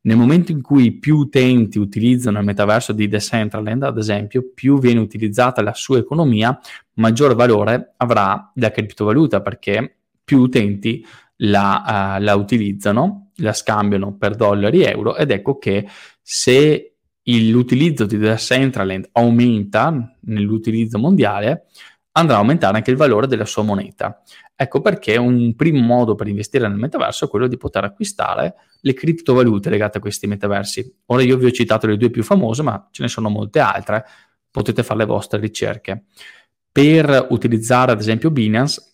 nel 0.02 0.18
momento 0.18 0.52
in 0.52 0.64
cui 0.64 0.98
più 0.98 1.18
utenti 1.18 1.78
utilizzano 1.78 2.40
il 2.40 2.46
metaverso 2.46 2.94
di 2.94 3.08
Decentraland, 3.08 3.84
ad 3.84 4.00
esempio, 4.00 4.50
più 4.56 4.80
viene 4.80 5.00
utilizzata 5.00 5.62
la 5.62 5.76
sua 5.76 6.00
economia, 6.00 6.60
maggior 6.94 7.36
valore 7.36 7.94
avrà 7.98 8.52
la 8.56 8.72
criptovaluta 8.72 9.42
perché 9.42 9.98
più 10.24 10.40
utenti 10.40 11.06
la, 11.42 12.18
uh, 12.18 12.24
la 12.24 12.34
utilizzano, 12.34 13.34
la 13.36 13.54
scambiano 13.54 14.18
per 14.18 14.34
dollari 14.34 14.82
e 14.82 14.90
euro 14.90 15.16
ed 15.16 15.30
ecco 15.30 15.60
che 15.60 15.88
se 16.24 16.97
l'utilizzo 17.50 18.06
di 18.06 18.18
data 18.18 18.38
Centraland 18.38 19.10
aumenta 19.14 20.16
nell'utilizzo 20.22 20.98
mondiale, 20.98 21.66
andrà 22.14 22.36
a 22.36 22.40
aumentare 22.40 22.78
anche 22.78 22.92
il 22.92 22.98
valore 22.98 23.28
della 23.28 23.46
sua 23.46 23.64
moneta. 23.64 24.22
Ecco 24.56 24.82
perché 24.82 25.18
un 25.18 25.56
primo 25.56 25.82
modo 25.82 26.16
per 26.16 26.28
investire 26.28 26.68
nel 26.68 26.78
metaverso 26.78 27.26
è 27.26 27.28
quello 27.28 27.48
di 27.48 27.58
poter 27.58 27.84
acquistare 27.84 28.56
le 28.82 28.94
criptovalute 28.94 29.70
legate 29.70 30.00
a 30.00 30.02
questi 30.02 30.26
metaversi. 30.26 31.00
Ora 31.08 31.22
io 31.22 31.38
vi 31.38 31.46
ho 31.46 31.52
citato 31.52 31.86
le 31.86 31.98
due 31.98 32.10
più 32.10 32.24
famose, 32.24 32.64
ma 32.64 32.88
ce 32.92 33.04
ne 33.04 33.10
sono 33.10 33.30
molte 33.30 33.60
altre, 33.60 34.04
potete 34.50 34.82
fare 34.82 35.00
le 35.00 35.06
vostre 35.06 35.40
ricerche. 35.40 36.06
Per 36.72 37.28
utilizzare 37.30 37.92
ad 37.92 38.00
esempio 38.00 38.32
Binance 38.32 38.94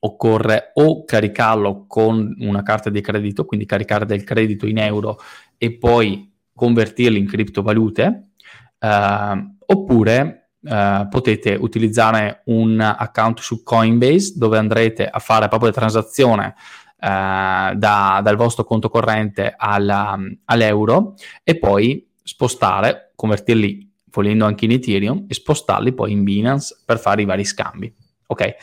occorre 0.00 0.70
o 0.74 1.04
caricarlo 1.04 1.86
con 1.86 2.34
una 2.38 2.62
carta 2.62 2.88
di 2.88 3.00
credito, 3.00 3.44
quindi 3.44 3.66
caricare 3.66 4.06
del 4.06 4.24
credito 4.24 4.66
in 4.66 4.78
euro 4.78 5.18
e 5.56 5.76
poi 5.76 6.32
convertirli 6.58 7.18
in 7.18 7.28
criptovalute, 7.28 8.30
eh, 8.78 9.46
oppure 9.66 10.50
eh, 10.60 11.06
potete 11.08 11.54
utilizzare 11.54 12.42
un 12.46 12.80
account 12.80 13.38
su 13.38 13.62
Coinbase 13.62 14.32
dove 14.34 14.58
andrete 14.58 15.06
a 15.06 15.20
fare 15.20 15.46
proprio 15.46 15.70
la 15.70 15.76
transazione 15.76 16.54
eh, 16.98 17.72
da, 17.76 18.20
dal 18.22 18.36
vostro 18.36 18.64
conto 18.64 18.88
corrente 18.88 19.54
alla, 19.56 20.18
all'euro 20.46 21.14
e 21.44 21.56
poi 21.58 22.10
spostare, 22.24 23.12
convertirli 23.14 23.86
volendo 24.10 24.46
anche 24.46 24.64
in 24.64 24.72
Ethereum 24.72 25.26
e 25.28 25.34
spostarli 25.34 25.92
poi 25.92 26.10
in 26.10 26.24
Binance 26.24 26.82
per 26.84 26.98
fare 26.98 27.22
i 27.22 27.24
vari 27.24 27.44
scambi. 27.44 27.94
Ok, 28.26 28.54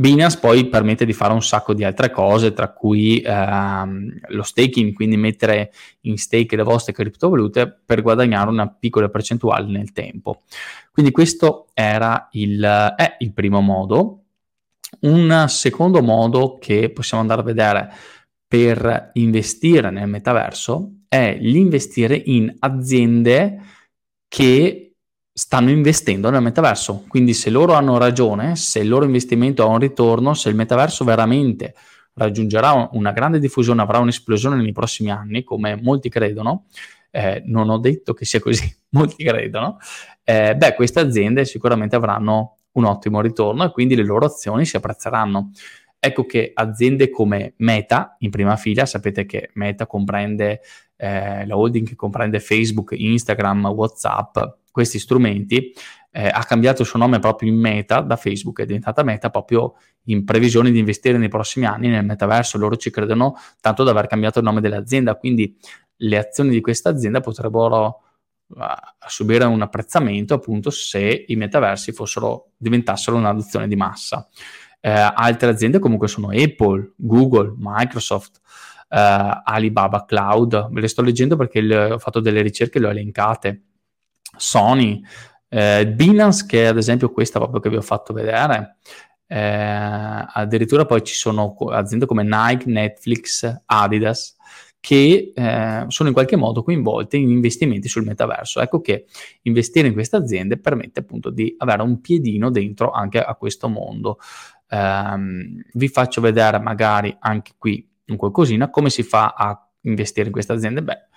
Binance 0.00 0.38
poi 0.38 0.66
permette 0.66 1.04
di 1.04 1.12
fare 1.12 1.34
un 1.34 1.42
sacco 1.42 1.74
di 1.74 1.84
altre 1.84 2.08
cose, 2.10 2.54
tra 2.54 2.72
cui 2.72 3.20
ehm, 3.20 4.20
lo 4.28 4.42
staking, 4.42 4.94
quindi 4.94 5.18
mettere 5.18 5.72
in 6.02 6.16
stake 6.16 6.56
le 6.56 6.62
vostre 6.62 6.94
criptovalute 6.94 7.82
per 7.84 8.00
guadagnare 8.00 8.48
una 8.48 8.66
piccola 8.66 9.10
percentuale 9.10 9.70
nel 9.70 9.92
tempo. 9.92 10.40
Quindi 10.90 11.12
questo 11.12 11.66
era 11.74 12.30
il, 12.32 12.62
è 12.96 13.16
il 13.18 13.34
primo 13.34 13.60
modo. 13.60 14.22
Un 15.00 15.44
secondo 15.48 16.00
modo 16.00 16.56
che 16.58 16.88
possiamo 16.88 17.22
andare 17.22 17.42
a 17.42 17.44
vedere 17.44 17.92
per 18.48 19.10
investire 19.12 19.90
nel 19.90 20.08
metaverso 20.08 20.92
è 21.08 21.36
l'investire 21.38 22.16
in 22.24 22.56
aziende 22.60 23.60
che 24.28 24.89
stanno 25.40 25.70
investendo 25.70 26.28
nel 26.28 26.42
metaverso. 26.42 27.06
Quindi 27.08 27.32
se 27.32 27.48
loro 27.48 27.72
hanno 27.72 27.96
ragione, 27.96 28.56
se 28.56 28.80
il 28.80 28.88
loro 28.88 29.06
investimento 29.06 29.62
ha 29.62 29.66
un 29.68 29.78
ritorno, 29.78 30.34
se 30.34 30.50
il 30.50 30.54
metaverso 30.54 31.02
veramente 31.02 31.74
raggiungerà 32.12 32.90
una 32.92 33.10
grande 33.12 33.38
diffusione, 33.38 33.80
avrà 33.80 34.00
un'esplosione 34.00 34.56
nei 34.56 34.72
prossimi 34.72 35.10
anni, 35.10 35.42
come 35.42 35.80
molti 35.80 36.10
credono, 36.10 36.66
eh, 37.10 37.42
non 37.46 37.70
ho 37.70 37.78
detto 37.78 38.12
che 38.12 38.26
sia 38.26 38.38
così, 38.38 38.70
molti 38.90 39.24
credono, 39.24 39.78
eh, 40.24 40.54
beh, 40.54 40.74
queste 40.74 41.00
aziende 41.00 41.46
sicuramente 41.46 41.96
avranno 41.96 42.58
un 42.72 42.84
ottimo 42.84 43.22
ritorno 43.22 43.64
e 43.64 43.70
quindi 43.70 43.96
le 43.96 44.04
loro 44.04 44.26
azioni 44.26 44.66
si 44.66 44.76
apprezzeranno. 44.76 45.52
Ecco 45.98 46.26
che 46.26 46.50
aziende 46.52 47.08
come 47.08 47.54
Meta, 47.56 48.16
in 48.18 48.30
prima 48.30 48.56
fila, 48.56 48.84
sapete 48.84 49.24
che 49.24 49.48
Meta 49.54 49.86
comprende 49.86 50.60
eh, 50.96 51.46
la 51.46 51.56
holding 51.56 51.88
che 51.88 51.96
comprende 51.96 52.40
Facebook, 52.40 52.92
Instagram, 52.94 53.68
WhatsApp, 53.68 54.36
questi 54.70 54.98
strumenti, 54.98 55.72
eh, 56.12 56.28
ha 56.28 56.42
cambiato 56.44 56.82
il 56.82 56.88
suo 56.88 56.98
nome 56.98 57.18
proprio 57.18 57.50
in 57.50 57.58
Meta 57.58 58.00
da 58.00 58.16
Facebook, 58.16 58.60
è 58.60 58.66
diventata 58.66 59.02
Meta 59.02 59.30
proprio 59.30 59.74
in 60.04 60.24
previsione 60.24 60.70
di 60.70 60.78
investire 60.78 61.18
nei 61.18 61.28
prossimi 61.28 61.66
anni 61.66 61.88
nel 61.88 62.04
metaverso. 62.04 62.58
Loro 62.58 62.76
ci 62.76 62.90
credono 62.90 63.36
tanto 63.60 63.84
da 63.84 63.90
aver 63.90 64.06
cambiato 64.06 64.38
il 64.38 64.44
nome 64.44 64.60
dell'azienda, 64.60 65.14
quindi 65.16 65.56
le 65.96 66.18
azioni 66.18 66.50
di 66.50 66.60
questa 66.60 66.88
azienda 66.88 67.20
potrebbero 67.20 68.02
uh, 68.48 68.64
subire 69.06 69.44
un 69.44 69.60
apprezzamento 69.62 70.34
appunto 70.34 70.70
se 70.70 71.24
i 71.26 71.36
metaversi 71.36 71.92
fossero, 71.92 72.52
diventassero 72.56 73.16
un'adozione 73.16 73.68
di 73.68 73.76
massa. 73.76 74.28
Eh, 74.82 74.90
altre 74.90 75.50
aziende 75.50 75.78
comunque 75.78 76.08
sono 76.08 76.30
Apple, 76.30 76.94
Google, 76.96 77.52
Microsoft, 77.58 78.40
eh, 78.88 79.40
Alibaba 79.44 80.06
Cloud, 80.06 80.68
ve 80.70 80.80
le 80.80 80.88
sto 80.88 81.02
leggendo 81.02 81.36
perché 81.36 81.60
le, 81.60 81.92
ho 81.92 81.98
fatto 81.98 82.20
delle 82.20 82.40
ricerche 82.40 82.78
e 82.78 82.80
le 82.80 82.86
ho 82.86 82.90
elencate, 82.90 83.62
Sony, 84.40 85.02
eh, 85.48 85.86
Binance 85.86 86.46
che 86.46 86.64
è 86.64 86.66
ad 86.66 86.78
esempio 86.78 87.10
questa 87.10 87.38
proprio 87.38 87.60
che 87.60 87.68
vi 87.68 87.76
ho 87.76 87.82
fatto 87.82 88.12
vedere, 88.12 88.76
eh, 89.26 90.26
addirittura 90.32 90.86
poi 90.86 91.04
ci 91.04 91.14
sono 91.14 91.54
aziende 91.70 92.06
come 92.06 92.24
Nike, 92.24 92.68
Netflix, 92.68 93.62
Adidas, 93.66 94.36
che 94.80 95.32
eh, 95.34 95.84
sono 95.88 96.08
in 96.08 96.14
qualche 96.14 96.36
modo 96.36 96.62
coinvolte 96.62 97.18
in 97.18 97.28
investimenti 97.28 97.86
sul 97.86 98.04
metaverso. 98.04 98.60
Ecco 98.60 98.80
che 98.80 99.06
investire 99.42 99.88
in 99.88 99.92
queste 99.92 100.16
aziende 100.16 100.58
permette 100.58 101.00
appunto 101.00 101.30
di 101.30 101.54
avere 101.58 101.82
un 101.82 102.00
piedino 102.00 102.50
dentro 102.50 102.90
anche 102.90 103.22
a 103.22 103.34
questo 103.34 103.68
mondo. 103.68 104.18
Um, 104.70 105.60
vi 105.74 105.88
faccio 105.88 106.20
vedere 106.20 106.60
magari 106.60 107.14
anche 107.18 107.52
qui 107.58 107.86
un 108.06 108.16
qualcosina 108.16 108.70
come 108.70 108.88
si 108.88 109.02
fa 109.02 109.34
a 109.36 109.68
investire 109.82 110.26
in 110.26 110.32
queste 110.32 110.52
aziende. 110.52 110.82
Beh, 110.82 111.08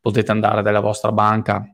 potete 0.00 0.30
andare 0.30 0.62
dalla 0.62 0.80
vostra 0.80 1.10
banca 1.10 1.66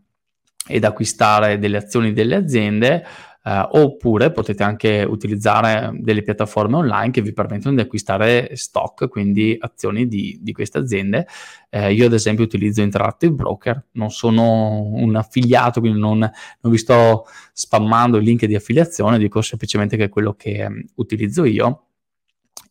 ed 0.67 0.85
acquistare 0.85 1.59
delle 1.59 1.79
azioni 1.79 2.13
delle 2.13 2.37
aziende 2.37 3.05
eh, 3.45 3.67
oppure 3.73 4.31
potete 4.31 4.63
anche 4.63 5.05
utilizzare 5.09 5.91
delle 5.95 6.23
piattaforme 6.23 6.77
online 6.77 7.11
che 7.11 7.23
vi 7.23 7.33
permettono 7.33 7.75
di 7.75 7.81
acquistare 7.81 8.55
stock, 8.55 9.09
quindi 9.09 9.57
azioni 9.59 10.07
di, 10.07 10.39
di 10.41 10.53
queste 10.53 10.79
aziende. 10.79 11.27
Eh, 11.69 11.93
io 11.93 12.07
ad 12.07 12.13
esempio 12.13 12.45
utilizzo 12.45 12.83
Interactive 12.83 13.33
Broker, 13.33 13.87
non 13.93 14.11
sono 14.11 14.83
un 14.83 15.17
affiliato, 15.17 15.81
quindi 15.81 15.99
non, 15.99 16.19
non 16.19 16.73
vi 16.73 16.79
sto 16.79 17.27
spammando 17.53 18.19
il 18.19 18.25
link 18.25 18.45
di 18.45 18.55
affiliazione, 18.55 19.19
dico 19.19 19.43
semplicemente 19.43 19.97
che 19.97 20.05
è 20.05 20.09
quello 20.09 20.35
che 20.35 20.65
um, 20.65 20.81
utilizzo 20.97 21.45
io 21.45 21.87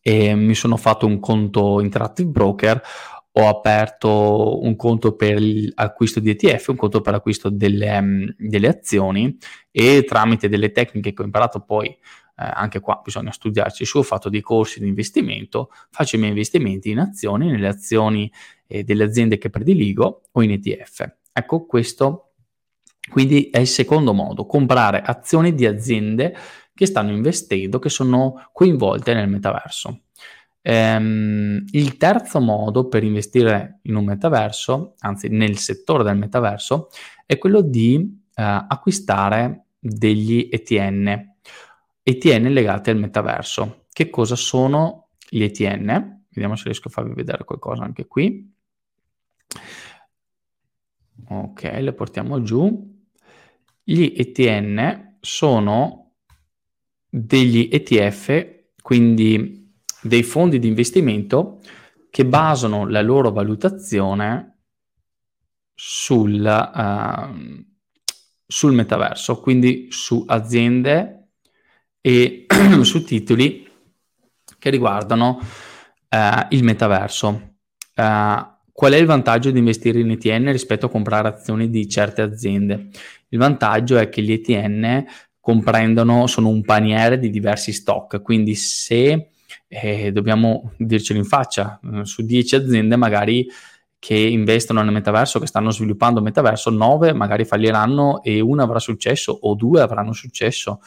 e 0.04 0.34
mi 0.34 0.54
sono 0.54 0.76
fatto 0.76 1.06
un 1.06 1.20
conto 1.20 1.80
Interactive 1.80 2.28
Broker 2.28 2.82
ho 3.32 3.48
aperto 3.48 4.62
un 4.62 4.76
conto 4.76 5.14
per 5.14 5.40
l'acquisto 5.74 6.20
di 6.20 6.30
ETF, 6.30 6.68
un 6.68 6.76
conto 6.76 7.00
per 7.00 7.12
l'acquisto 7.12 7.48
delle, 7.48 7.98
um, 7.98 8.34
delle 8.36 8.68
azioni 8.68 9.36
e 9.70 10.04
tramite 10.04 10.48
delle 10.48 10.70
tecniche 10.70 11.12
che 11.12 11.22
ho 11.22 11.24
imparato 11.24 11.60
poi, 11.60 11.86
eh, 11.88 11.98
anche 12.36 12.80
qua 12.80 13.00
bisogna 13.02 13.32
studiarci 13.32 13.84
su, 13.84 13.98
ho 13.98 14.02
fatto 14.02 14.28
dei 14.28 14.42
corsi 14.42 14.80
di 14.80 14.88
investimento, 14.88 15.70
faccio 15.90 16.16
i 16.16 16.18
miei 16.18 16.30
investimenti 16.30 16.90
in 16.90 16.98
azioni, 16.98 17.50
nelle 17.50 17.68
azioni 17.68 18.30
eh, 18.66 18.84
delle 18.84 19.04
aziende 19.04 19.38
che 19.38 19.50
prediligo 19.50 20.22
o 20.30 20.42
in 20.42 20.50
ETF. 20.50 21.16
Ecco, 21.32 21.64
questo 21.64 22.32
quindi 23.10 23.50
è 23.50 23.58
il 23.58 23.66
secondo 23.66 24.12
modo, 24.12 24.46
comprare 24.46 25.02
azioni 25.02 25.54
di 25.54 25.66
aziende 25.66 26.34
che 26.74 26.86
stanno 26.86 27.10
investendo, 27.10 27.78
che 27.78 27.88
sono 27.88 28.48
coinvolte 28.52 29.12
nel 29.12 29.28
metaverso. 29.28 30.02
Ehm, 30.62 31.64
il 31.72 31.96
terzo 31.96 32.40
modo 32.40 32.86
per 32.88 33.02
investire 33.02 33.80
in 33.82 33.96
un 33.96 34.04
metaverso, 34.04 34.94
anzi 35.00 35.28
nel 35.28 35.58
settore 35.58 36.04
del 36.04 36.16
metaverso, 36.16 36.88
è 37.26 37.36
quello 37.38 37.60
di 37.60 38.22
eh, 38.34 38.42
acquistare 38.42 39.64
degli 39.78 40.48
ETN, 40.50 41.34
ETN 42.02 42.44
legati 42.52 42.90
al 42.90 42.98
metaverso. 42.98 43.86
Che 43.92 44.08
cosa 44.08 44.36
sono 44.36 45.08
gli 45.28 45.42
ETN? 45.42 46.20
Vediamo 46.28 46.56
se 46.56 46.64
riesco 46.64 46.88
a 46.88 46.92
farvi 46.92 47.14
vedere 47.14 47.44
qualcosa 47.44 47.82
anche 47.82 48.06
qui. 48.06 48.50
Ok, 51.28 51.62
le 51.62 51.92
portiamo 51.92 52.42
giù. 52.42 52.90
Gli 53.82 54.14
ETN 54.16 55.16
sono 55.20 56.12
degli 57.08 57.68
ETF, 57.70 58.72
quindi 58.80 59.61
dei 60.02 60.22
fondi 60.22 60.58
di 60.58 60.68
investimento 60.68 61.60
che 62.10 62.26
basano 62.26 62.86
la 62.86 63.00
loro 63.00 63.30
valutazione 63.30 64.58
sul, 65.74 66.44
uh, 66.44 67.64
sul 68.46 68.72
metaverso, 68.74 69.40
quindi 69.40 69.88
su 69.90 70.22
aziende 70.26 71.28
e 72.00 72.46
su 72.82 73.04
titoli 73.04 73.66
che 74.58 74.70
riguardano 74.70 75.38
uh, 75.40 76.46
il 76.50 76.62
metaverso. 76.62 77.56
Uh, 77.96 78.50
qual 78.72 78.92
è 78.92 78.96
il 78.96 79.06
vantaggio 79.06 79.50
di 79.50 79.58
investire 79.58 80.00
in 80.00 80.10
ETN 80.10 80.50
rispetto 80.52 80.86
a 80.86 80.90
comprare 80.90 81.28
azioni 81.28 81.70
di 81.70 81.88
certe 81.88 82.22
aziende? 82.22 82.88
Il 83.28 83.38
vantaggio 83.38 83.96
è 83.96 84.08
che 84.08 84.22
gli 84.22 84.32
ETN 84.32 85.04
comprendono, 85.40 86.26
sono 86.26 86.48
un 86.48 86.62
paniere 86.62 87.18
di 87.18 87.30
diversi 87.30 87.72
stock, 87.72 88.22
quindi 88.22 88.54
se 88.54 89.31
e 89.74 90.12
dobbiamo 90.12 90.72
dircelo 90.76 91.18
in 91.18 91.24
faccia, 91.24 91.80
eh, 91.82 92.04
su 92.04 92.22
10 92.22 92.56
aziende 92.56 92.96
magari 92.96 93.48
che 93.98 94.14
investono 94.14 94.82
nel 94.82 94.92
metaverso, 94.92 95.38
che 95.38 95.46
stanno 95.46 95.70
sviluppando 95.70 96.18
il 96.18 96.26
metaverso, 96.26 96.68
9 96.68 97.14
magari 97.14 97.46
falliranno 97.46 98.22
e 98.22 98.40
una 98.40 98.64
avrà 98.64 98.78
successo 98.78 99.32
o 99.32 99.54
due 99.54 99.80
avranno 99.80 100.12
successo. 100.12 100.80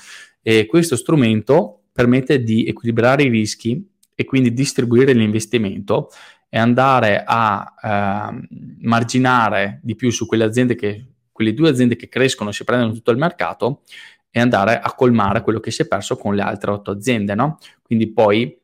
E 0.44 0.68
questo 0.68 0.96
strumento 0.96 1.86
permette 1.92 2.44
di 2.44 2.68
equilibrare 2.68 3.24
i 3.24 3.30
rischi 3.30 3.84
e 4.14 4.24
quindi 4.24 4.54
distribuire 4.54 5.14
l'investimento 5.14 6.10
e 6.48 6.60
andare 6.60 7.24
a 7.26 7.74
eh, 7.82 8.48
marginare 8.82 9.80
di 9.82 9.96
più 9.96 10.12
su 10.12 10.28
quelle 10.28 10.44
aziende 10.44 10.76
che, 10.76 11.06
quelle 11.32 11.56
due 11.56 11.70
aziende 11.70 11.96
che 11.96 12.08
crescono 12.08 12.52
e 12.52 12.54
si 12.54 12.64
prendono 12.64 12.94
tutto 12.94 13.10
il 13.10 13.18
mercato 13.18 13.82
e 14.30 14.40
andare 14.40 14.80
a 14.80 14.94
colmare 14.94 15.42
quello 15.42 15.60
che 15.60 15.72
si 15.72 15.82
è 15.82 15.88
perso 15.88 16.18
con 16.18 16.36
le 16.36 16.44
altre 16.44 16.70
otto 16.70 16.92
aziende, 16.92 17.34
no? 17.34 17.58
Quindi 17.82 18.12
poi 18.12 18.64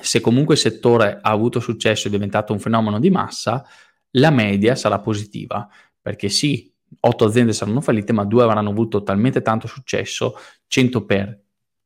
se 0.00 0.20
comunque 0.20 0.54
il 0.54 0.60
settore 0.60 1.18
ha 1.20 1.30
avuto 1.30 1.60
successo 1.60 2.06
e 2.06 2.08
è 2.08 2.12
diventato 2.12 2.52
un 2.52 2.58
fenomeno 2.58 2.98
di 2.98 3.10
massa, 3.10 3.64
la 4.12 4.30
media 4.30 4.74
sarà 4.74 4.98
positiva, 5.00 5.68
perché 6.00 6.28
sì, 6.28 6.72
8 7.00 7.24
aziende 7.24 7.52
saranno 7.52 7.80
fallite, 7.80 8.12
ma 8.12 8.24
2 8.24 8.42
avranno 8.42 8.70
avuto 8.70 9.02
talmente 9.02 9.42
tanto 9.42 9.66
successo, 9.66 10.34
100 10.66 11.04
per, 11.04 11.40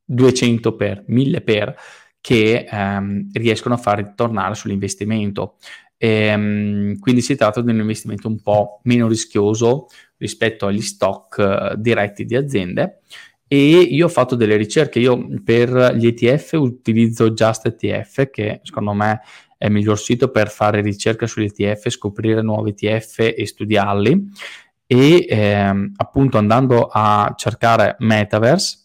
200 0.05 0.75
per, 0.77 1.05
1000 1.07 1.41
per, 1.43 1.77
che 2.21 2.67
ehm, 2.71 3.29
riescono 3.33 3.75
a 3.75 3.79
far 3.79 3.99
ritornare 3.99 4.55
sull'investimento. 4.55 5.57
E, 5.97 6.09
ehm, 6.09 6.99
quindi 6.99 7.21
si 7.21 7.37
tratta 7.37 7.61
di 7.61 7.71
un 7.71 7.79
investimento 7.79 8.29
un 8.29 8.41
po' 8.41 8.81
meno 8.85 9.09
rischioso 9.09 9.87
rispetto 10.17 10.67
agli 10.67 10.81
stock 10.81 11.38
eh, 11.38 11.75
diretti 11.77 12.25
di 12.25 12.37
aziende 12.37 13.00
e 13.49 13.78
io 13.78 14.05
ho 14.05 14.11
fatto 14.11 14.35
delle 14.35 14.57
ricerche, 14.57 14.99
io 14.99 15.26
per 15.43 15.95
gli 15.97 16.07
ETF 16.07 16.52
utilizzo 16.52 17.31
Just 17.31 17.67
ETF 17.67 18.28
che 18.31 18.61
secondo 18.62 18.93
me 18.93 19.21
è 19.57 19.67
il 19.67 19.73
miglior 19.73 19.99
sito 19.99 20.31
per 20.31 20.50
fare 20.50 20.83
ricerca 20.83 21.26
sugli 21.26 21.47
ETF, 21.47 21.88
scoprire 21.88 22.43
nuovi 22.43 22.75
ETF 22.76 23.33
e 23.37 23.47
studiarli 23.47 24.31
e 24.87 25.26
ehm, 25.28 25.93
appunto 25.97 26.38
andando 26.38 26.88
a 26.90 27.35
cercare 27.37 27.97
Metaverse 28.00 28.85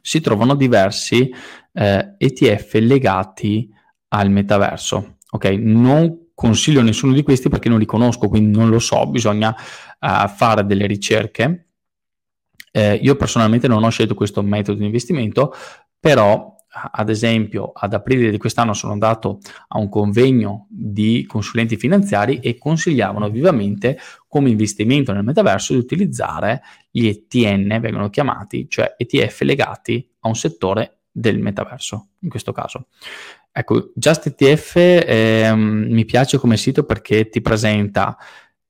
si 0.00 0.20
trovano 0.20 0.54
diversi 0.54 1.30
eh, 1.72 2.14
ETF 2.16 2.74
legati 2.74 3.70
al 4.08 4.30
metaverso. 4.30 5.18
Ok, 5.30 5.44
non 5.58 6.30
consiglio 6.34 6.80
nessuno 6.80 7.12
di 7.12 7.22
questi 7.22 7.48
perché 7.48 7.68
non 7.68 7.78
li 7.78 7.86
conosco, 7.86 8.28
quindi 8.28 8.56
non 8.56 8.68
lo 8.68 8.78
so, 8.78 9.06
bisogna 9.06 9.54
uh, 10.00 10.28
fare 10.28 10.64
delle 10.64 10.86
ricerche 10.86 11.65
eh, 12.76 13.00
io 13.00 13.16
personalmente 13.16 13.68
non 13.68 13.84
ho 13.84 13.88
scelto 13.88 14.14
questo 14.14 14.42
metodo 14.42 14.80
di 14.80 14.84
investimento, 14.84 15.54
però 15.98 16.54
ad 16.68 17.08
esempio, 17.08 17.72
ad 17.74 17.94
aprile 17.94 18.30
di 18.30 18.36
quest'anno 18.36 18.74
sono 18.74 18.92
andato 18.92 19.38
a 19.68 19.78
un 19.78 19.88
convegno 19.88 20.66
di 20.68 21.24
consulenti 21.26 21.78
finanziari 21.78 22.38
e 22.40 22.58
consigliavano 22.58 23.30
vivamente 23.30 23.98
come 24.28 24.50
investimento 24.50 25.14
nel 25.14 25.24
metaverso 25.24 25.72
di 25.72 25.78
utilizzare 25.78 26.60
gli 26.90 27.06
ETN, 27.06 27.78
vengono 27.80 28.10
chiamati, 28.10 28.68
cioè 28.68 28.94
ETF 28.98 29.40
legati 29.40 30.06
a 30.20 30.28
un 30.28 30.36
settore 30.36 30.98
del 31.10 31.38
metaverso, 31.38 32.08
in 32.18 32.28
questo 32.28 32.52
caso. 32.52 32.88
Ecco, 33.50 33.92
JustETF 33.94 34.76
eh, 34.76 35.50
mi 35.56 36.04
piace 36.04 36.36
come 36.36 36.58
sito 36.58 36.84
perché 36.84 37.30
ti 37.30 37.40
presenta 37.40 38.18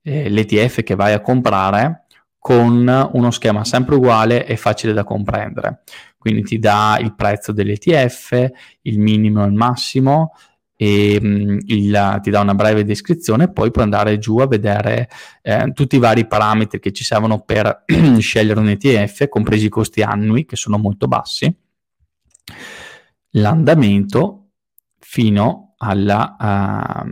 eh, 0.01 0.29
l'ETF 0.29 0.85
che 0.85 0.95
vai 0.95 1.13
a 1.13 1.21
comprare 1.21 2.06
con 2.47 3.09
uno 3.13 3.31
schema 3.33 3.65
sempre 3.65 3.97
uguale 3.97 4.47
e 4.47 4.57
facile 4.57 4.93
da 4.93 5.03
comprendere. 5.03 5.81
Quindi 6.17 6.43
ti 6.43 6.61
dà 6.61 6.97
il 7.01 7.13
prezzo 7.17 7.51
dell'ETF, 7.51 8.53
il 8.83 9.01
minimo 9.01 9.43
e 9.43 9.49
il 9.49 9.53
massimo, 9.53 10.31
e 10.77 11.19
mm, 11.21 11.59
il, 11.67 12.21
ti 12.23 12.31
dà 12.31 12.41
una 12.41 12.55
breve 12.55 12.85
descrizione 12.85 13.51
poi 13.51 13.73
puoi 13.73 13.83
andare 13.83 14.19
giù 14.19 14.39
a 14.39 14.47
vedere 14.47 15.09
eh, 15.43 15.73
tutti 15.75 15.97
i 15.97 15.99
vari 15.99 16.29
parametri 16.29 16.79
che 16.79 16.93
ci 16.93 17.03
servono 17.03 17.41
per 17.41 17.83
scegliere 18.21 18.61
un 18.61 18.69
ETF, 18.69 19.27
compresi 19.27 19.67
i 19.67 19.69
costi 19.69 20.03
annui 20.03 20.45
che 20.45 20.55
sono 20.55 20.79
molto 20.79 21.09
bassi, 21.09 21.53
l'andamento 23.31 24.51
fino 25.01 25.75
alla, 25.79 27.03
uh, 27.05 27.11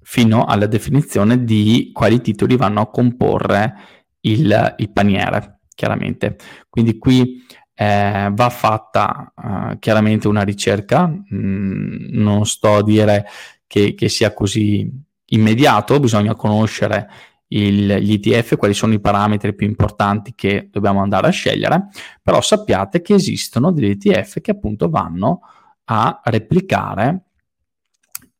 fino 0.00 0.44
alla 0.44 0.66
definizione 0.66 1.42
di 1.42 1.90
quali 1.92 2.20
titoli 2.20 2.56
vanno 2.56 2.82
a 2.82 2.88
comporre 2.88 4.01
il, 4.22 4.74
il 4.78 4.90
paniere, 4.90 5.60
chiaramente. 5.74 6.36
Quindi 6.68 6.98
qui 6.98 7.44
eh, 7.74 8.30
va 8.32 8.50
fatta 8.50 9.32
uh, 9.34 9.78
chiaramente 9.78 10.28
una 10.28 10.42
ricerca, 10.42 11.06
mm, 11.06 12.08
non 12.10 12.44
sto 12.46 12.76
a 12.76 12.82
dire 12.82 13.26
che, 13.66 13.94
che, 13.94 14.08
sia 14.08 14.32
così 14.34 14.90
immediato, 15.26 15.98
bisogna 15.98 16.34
conoscere 16.34 17.08
il, 17.48 17.96
gli 17.96 18.12
ETF, 18.12 18.56
quali 18.56 18.74
sono 18.74 18.92
i 18.92 19.00
parametri 19.00 19.54
più 19.54 19.66
importanti 19.66 20.34
che 20.34 20.68
dobbiamo 20.70 21.00
andare 21.00 21.28
a 21.28 21.30
scegliere, 21.30 21.88
però 22.22 22.40
sappiate 22.40 23.02
che 23.02 23.14
esistono 23.14 23.72
degli 23.72 23.90
ETF 23.90 24.40
che 24.40 24.52
appunto 24.52 24.88
vanno 24.88 25.40
a 25.84 26.20
replicare 26.24 27.24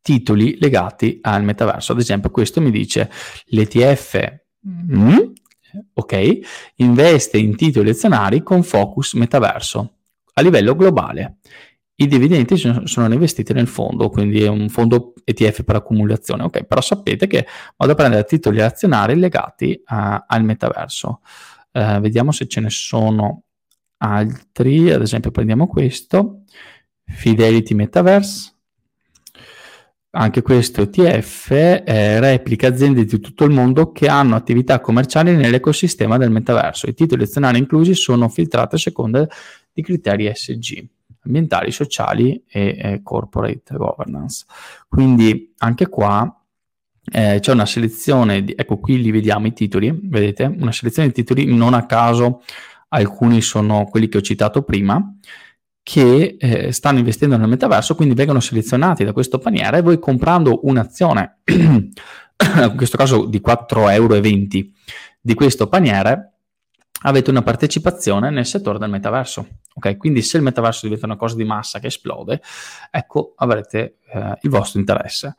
titoli 0.00 0.56
legati 0.58 1.18
al 1.22 1.44
metaverso. 1.44 1.92
Ad 1.92 1.98
esempio, 1.98 2.30
questo 2.30 2.60
mi 2.60 2.70
dice 2.70 3.10
l'ETF 3.46 4.40
mm, 4.66 5.31
ok, 5.94 6.38
investe 6.76 7.38
in 7.38 7.56
titoli 7.56 7.90
azionari 7.90 8.42
con 8.42 8.62
focus 8.62 9.14
metaverso 9.14 9.94
a 10.34 10.40
livello 10.42 10.74
globale. 10.74 11.38
I 11.94 12.06
dividendi 12.06 12.56
sono 12.56 13.12
investiti 13.12 13.52
nel 13.52 13.68
fondo, 13.68 14.08
quindi 14.08 14.42
è 14.42 14.48
un 14.48 14.68
fondo 14.68 15.12
ETF 15.24 15.62
per 15.62 15.76
accumulazione, 15.76 16.42
ok, 16.44 16.64
però 16.64 16.80
sapete 16.80 17.26
che 17.26 17.46
vado 17.76 17.92
a 17.92 17.94
prendere 17.94 18.24
titoli 18.24 18.60
azionari 18.60 19.14
legati 19.16 19.80
a, 19.84 20.24
al 20.26 20.42
metaverso. 20.42 21.20
Uh, 21.70 22.00
vediamo 22.00 22.32
se 22.32 22.48
ce 22.48 22.60
ne 22.60 22.70
sono 22.70 23.44
altri, 23.98 24.90
ad 24.90 25.02
esempio 25.02 25.30
prendiamo 25.30 25.66
questo, 25.66 26.42
Fidelity 27.04 27.74
Metaverse, 27.74 28.51
anche 30.14 30.42
questo 30.42 30.82
ETF 30.82 31.50
eh, 31.50 32.20
replica 32.20 32.68
aziende 32.68 33.04
di 33.04 33.18
tutto 33.18 33.44
il 33.44 33.50
mondo 33.50 33.92
che 33.92 34.08
hanno 34.08 34.34
attività 34.34 34.80
commerciali 34.80 35.34
nell'ecosistema 35.34 36.18
del 36.18 36.30
metaverso. 36.30 36.88
I 36.88 36.94
titoli 36.94 37.22
azionari 37.22 37.58
inclusi 37.58 37.94
sono 37.94 38.28
filtrati 38.28 38.74
a 38.74 38.78
seconda 38.78 39.26
di 39.72 39.82
criteri 39.82 40.30
SG, 40.34 40.86
ambientali, 41.24 41.70
sociali 41.70 42.44
e 42.46 42.76
eh, 42.78 43.00
corporate 43.02 43.74
governance. 43.74 44.44
Quindi 44.86 45.54
anche 45.58 45.88
qua 45.88 46.42
eh, 47.10 47.38
c'è 47.40 47.52
una 47.52 47.66
selezione, 47.66 48.44
di, 48.44 48.54
ecco 48.54 48.78
qui 48.78 49.00
li 49.00 49.10
vediamo 49.10 49.46
i 49.46 49.54
titoli, 49.54 49.98
vedete? 50.02 50.44
Una 50.44 50.72
selezione 50.72 51.08
di 51.08 51.14
titoli, 51.14 51.46
non 51.46 51.72
a 51.72 51.86
caso 51.86 52.42
alcuni 52.88 53.40
sono 53.40 53.86
quelli 53.86 54.08
che 54.08 54.18
ho 54.18 54.20
citato 54.20 54.62
prima, 54.62 55.02
che 55.82 56.36
eh, 56.38 56.72
stanno 56.72 56.98
investendo 56.98 57.36
nel 57.36 57.48
metaverso, 57.48 57.94
quindi 57.94 58.14
vengono 58.14 58.40
selezionati 58.40 59.04
da 59.04 59.12
questo 59.12 59.38
paniere 59.38 59.78
e 59.78 59.82
voi 59.82 59.98
comprando 59.98 60.60
un'azione, 60.62 61.40
in 61.46 61.92
questo 62.76 62.96
caso 62.96 63.24
di 63.24 63.40
4,20 63.44 63.90
euro 63.90 64.20
di 65.20 65.34
questo 65.34 65.68
paniere, 65.68 66.32
avete 67.02 67.30
una 67.30 67.42
partecipazione 67.42 68.30
nel 68.30 68.46
settore 68.46 68.78
del 68.78 68.90
metaverso. 68.90 69.60
Ok, 69.74 69.96
quindi 69.96 70.22
se 70.22 70.36
il 70.36 70.42
metaverso 70.42 70.80
diventa 70.84 71.06
una 71.06 71.16
cosa 71.16 71.36
di 71.36 71.44
massa 71.44 71.78
che 71.78 71.86
esplode, 71.86 72.40
ecco, 72.90 73.32
avrete 73.36 73.98
eh, 74.12 74.38
il 74.42 74.50
vostro 74.50 74.78
interesse. 74.78 75.36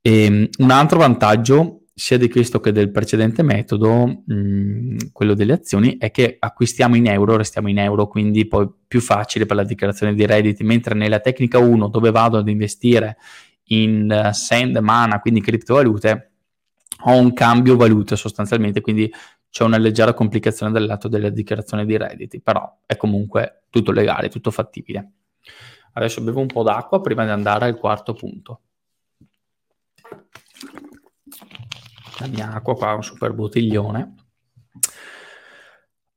E, 0.00 0.24
ehm, 0.24 0.48
un 0.58 0.70
altro 0.70 0.98
vantaggio 0.98 1.77
sia 1.98 2.16
di 2.16 2.28
questo 2.28 2.60
che 2.60 2.70
del 2.70 2.92
precedente 2.92 3.42
metodo, 3.42 4.22
mh, 4.24 5.10
quello 5.10 5.34
delle 5.34 5.54
azioni, 5.54 5.98
è 5.98 6.12
che 6.12 6.36
acquistiamo 6.38 6.94
in 6.94 7.08
euro, 7.08 7.36
restiamo 7.36 7.68
in 7.68 7.78
euro, 7.78 8.06
quindi 8.06 8.46
poi 8.46 8.70
più 8.86 9.00
facile 9.00 9.46
per 9.46 9.56
la 9.56 9.64
dichiarazione 9.64 10.14
di 10.14 10.24
redditi, 10.24 10.62
mentre 10.62 10.94
nella 10.94 11.18
tecnica 11.18 11.58
1 11.58 11.88
dove 11.88 12.12
vado 12.12 12.38
ad 12.38 12.46
investire 12.48 13.16
in 13.70 14.08
uh, 14.28 14.32
send 14.32 14.76
mana, 14.76 15.18
quindi 15.18 15.40
criptovalute, 15.40 16.30
ho 17.06 17.16
un 17.18 17.32
cambio 17.32 17.76
valuta 17.76 18.14
sostanzialmente, 18.14 18.80
quindi 18.80 19.12
c'è 19.50 19.64
una 19.64 19.78
leggera 19.78 20.14
complicazione 20.14 20.70
dal 20.70 20.86
lato 20.86 21.08
della 21.08 21.30
dichiarazione 21.30 21.84
di 21.84 21.96
redditi, 21.96 22.40
però 22.40 22.78
è 22.86 22.96
comunque 22.96 23.64
tutto 23.70 23.90
legale, 23.90 24.28
tutto 24.28 24.52
fattibile. 24.52 25.14
Adesso 25.94 26.22
bevo 26.22 26.38
un 26.38 26.46
po' 26.46 26.62
d'acqua 26.62 27.00
prima 27.00 27.24
di 27.24 27.30
andare 27.30 27.66
al 27.66 27.76
quarto 27.76 28.12
punto 28.12 28.60
la 32.18 32.26
mia 32.26 32.52
acqua 32.52 32.74
qua, 32.74 32.94
un 32.94 33.02
super 33.02 33.32
bottiglione. 33.32 34.14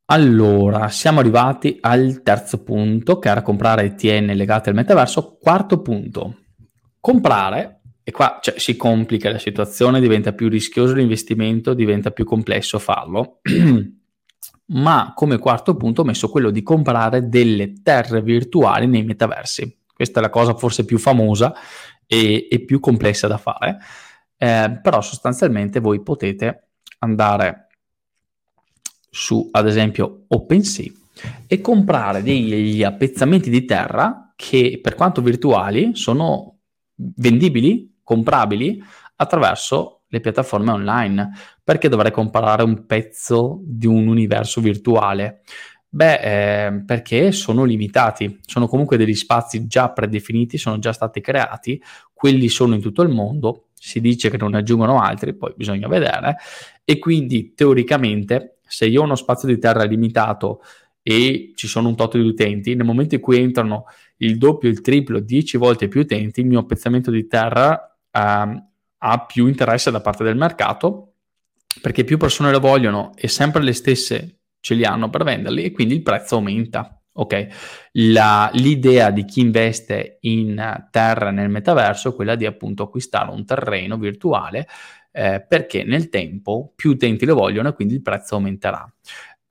Allora, 0.05 0.89
siamo 0.89 1.19
arrivati 1.19 1.77
al 1.79 2.21
terzo 2.21 2.63
punto, 2.63 3.17
che 3.17 3.29
era 3.29 3.41
comprare 3.41 3.85
ETN 3.85 4.33
legati 4.35 4.69
al 4.69 4.75
metaverso. 4.75 5.37
Quarto 5.39 5.81
punto, 5.81 6.39
comprare, 6.99 7.81
e 8.03 8.11
qua 8.11 8.39
cioè, 8.41 8.59
si 8.59 8.75
complica 8.75 9.31
la 9.31 9.37
situazione, 9.37 10.01
diventa 10.01 10.33
più 10.33 10.49
rischioso 10.49 10.93
l'investimento, 10.93 11.73
diventa 11.73 12.11
più 12.11 12.25
complesso 12.25 12.77
farlo. 12.77 13.39
Ma 14.73 15.13
come 15.15 15.37
quarto 15.37 15.75
punto 15.75 16.01
ho 16.01 16.05
messo 16.05 16.29
quello 16.29 16.49
di 16.49 16.61
comprare 16.61 17.27
delle 17.27 17.81
terre 17.81 18.21
virtuali 18.21 18.87
nei 18.87 19.03
metaversi. 19.03 19.79
Questa 19.93 20.19
è 20.19 20.21
la 20.21 20.29
cosa 20.29 20.55
forse 20.55 20.83
più 20.83 20.97
famosa 20.97 21.53
e, 22.05 22.47
e 22.49 22.65
più 22.65 22.79
complessa 22.79 23.27
da 23.27 23.37
fare 23.37 23.77
eh, 24.43 24.79
però 24.81 25.01
sostanzialmente 25.01 25.79
voi 25.79 26.01
potete 26.01 26.69
andare 26.99 27.67
su 29.07 29.47
ad 29.51 29.67
esempio 29.67 30.23
OpenSea 30.29 30.91
e 31.45 31.61
comprare 31.61 32.23
degli 32.23 32.81
appezzamenti 32.81 33.51
di 33.51 33.65
terra 33.65 34.33
che 34.35 34.79
per 34.81 34.95
quanto 34.95 35.21
virtuali 35.21 35.95
sono 35.95 36.57
vendibili, 36.95 37.99
comprabili 38.03 38.81
attraverso 39.17 40.05
le 40.07 40.19
piattaforme 40.19 40.71
online. 40.71 41.29
Perché 41.63 41.87
dovrei 41.87 42.11
comprare 42.11 42.63
un 42.63 42.87
pezzo 42.87 43.59
di 43.63 43.85
un 43.85 44.07
universo 44.07 44.59
virtuale? 44.59 45.43
Beh, 45.93 46.67
eh, 46.67 46.83
perché 46.85 47.33
sono 47.33 47.65
limitati, 47.65 48.39
sono 48.45 48.67
comunque 48.67 48.95
degli 48.95 49.13
spazi 49.13 49.67
già 49.67 49.91
predefiniti, 49.91 50.57
sono 50.57 50.79
già 50.79 50.93
stati 50.93 51.19
creati, 51.19 51.81
quelli 52.13 52.47
sono 52.47 52.75
in 52.75 52.81
tutto 52.81 53.01
il 53.01 53.09
mondo 53.09 53.65
si 53.83 53.99
dice 53.99 54.29
che 54.29 54.37
non 54.37 54.51
ne 54.51 54.59
aggiungono 54.59 55.01
altri, 55.01 55.33
poi 55.33 55.53
bisogna 55.55 55.87
vedere, 55.87 56.37
e 56.85 56.99
quindi 56.99 57.55
teoricamente 57.55 58.59
se 58.61 58.85
io 58.85 59.01
ho 59.01 59.05
uno 59.05 59.15
spazio 59.15 59.47
di 59.47 59.57
terra 59.57 59.83
limitato 59.83 60.61
e 61.01 61.51
ci 61.55 61.67
sono 61.67 61.89
un 61.89 61.95
tot 61.95 62.15
di 62.15 62.23
utenti, 62.23 62.75
nel 62.75 62.85
momento 62.85 63.15
in 63.15 63.21
cui 63.21 63.39
entrano 63.39 63.85
il 64.17 64.37
doppio, 64.37 64.69
il 64.69 64.81
triplo, 64.81 65.19
dieci 65.19 65.57
volte 65.57 65.87
più 65.87 66.01
utenti, 66.01 66.41
il 66.41 66.45
mio 66.45 66.59
appezzamento 66.59 67.09
di 67.09 67.25
terra 67.25 67.97
uh, 68.11 68.19
ha 69.03 69.25
più 69.25 69.47
interesse 69.47 69.89
da 69.89 69.99
parte 69.99 70.23
del 70.23 70.37
mercato 70.37 71.13
perché 71.81 72.03
più 72.03 72.17
persone 72.17 72.51
lo 72.51 72.59
vogliono 72.59 73.13
e 73.15 73.27
sempre 73.27 73.63
le 73.63 73.73
stesse 73.73 74.40
ce 74.61 74.75
li 74.75 74.85
hanno 74.85 75.09
per 75.09 75.23
venderli 75.25 75.63
e 75.63 75.71
quindi 75.71 75.95
il 75.95 76.01
prezzo 76.01 76.35
aumenta. 76.35 76.95
Ok, 77.13 77.47
La, 77.93 78.49
l'idea 78.53 79.11
di 79.11 79.25
chi 79.25 79.41
investe 79.41 80.19
in 80.21 80.87
terra 80.91 81.29
nel 81.31 81.49
metaverso 81.49 82.09
è 82.09 82.15
quella 82.15 82.35
di 82.35 82.45
appunto 82.45 82.83
acquistare 82.83 83.31
un 83.31 83.43
terreno 83.43 83.97
virtuale 83.97 84.65
eh, 85.11 85.45
perché 85.45 85.83
nel 85.83 86.07
tempo 86.07 86.71
più 86.73 86.91
utenti 86.91 87.25
lo 87.25 87.35
vogliono 87.35 87.69
e 87.69 87.73
quindi 87.73 87.95
il 87.95 88.01
prezzo 88.01 88.35
aumenterà. 88.35 88.89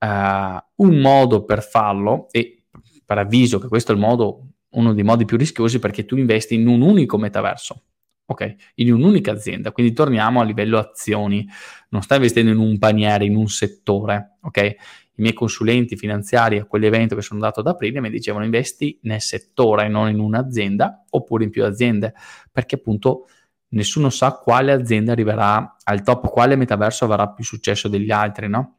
Uh, 0.03 0.87
un 0.87 0.97
modo 0.97 1.45
per 1.45 1.63
farlo, 1.63 2.29
e 2.31 2.65
per 3.05 3.19
avviso 3.19 3.59
che 3.59 3.69
questo 3.69 3.93
è 3.93 3.97
modo, 3.97 4.47
uno 4.71 4.95
dei 4.95 5.05
modi 5.05 5.27
più 5.27 5.37
rischiosi 5.37 5.79
perché 5.79 6.07
tu 6.07 6.17
investi 6.17 6.55
in 6.55 6.67
un 6.67 6.81
unico 6.81 7.19
metaverso, 7.19 7.83
ok? 8.31 8.55
In 8.77 8.93
un'unica 8.93 9.33
azienda, 9.33 9.73
quindi 9.73 9.93
torniamo 9.93 10.41
a 10.41 10.45
livello 10.45 10.79
azioni, 10.79 11.47
non 11.89 12.03
stai 12.03 12.19
investendo 12.19 12.53
in 12.53 12.59
un 12.59 12.79
paniere, 12.79 13.25
in 13.25 13.35
un 13.35 13.49
settore, 13.49 14.37
ok? 14.43 14.77
i 15.21 15.23
miei 15.23 15.35
consulenti 15.35 15.97
finanziari 15.97 16.59
a 16.59 16.65
quell'evento 16.65 17.15
che 17.15 17.21
sono 17.21 17.41
andato 17.41 17.61
ad 17.61 17.67
aprile 17.67 18.01
mi 18.01 18.09
dicevano 18.09 18.45
investi 18.45 18.99
nel 19.03 19.21
settore, 19.21 19.87
non 19.87 20.09
in 20.09 20.19
un'azienda 20.19 21.05
oppure 21.11 21.45
in 21.45 21.51
più 21.51 21.65
aziende, 21.65 22.15
perché 22.51 22.77
appunto 22.77 23.27
nessuno 23.71 24.09
sa 24.09 24.33
quale 24.33 24.73
azienda 24.73 25.13
arriverà 25.13 25.77
al 25.85 26.03
top, 26.03 26.31
quale 26.31 26.57
metaverso 26.57 27.05
avrà 27.05 27.29
più 27.29 27.45
successo 27.45 27.89
degli 27.89 28.11
altri, 28.11 28.49
no? 28.49 28.77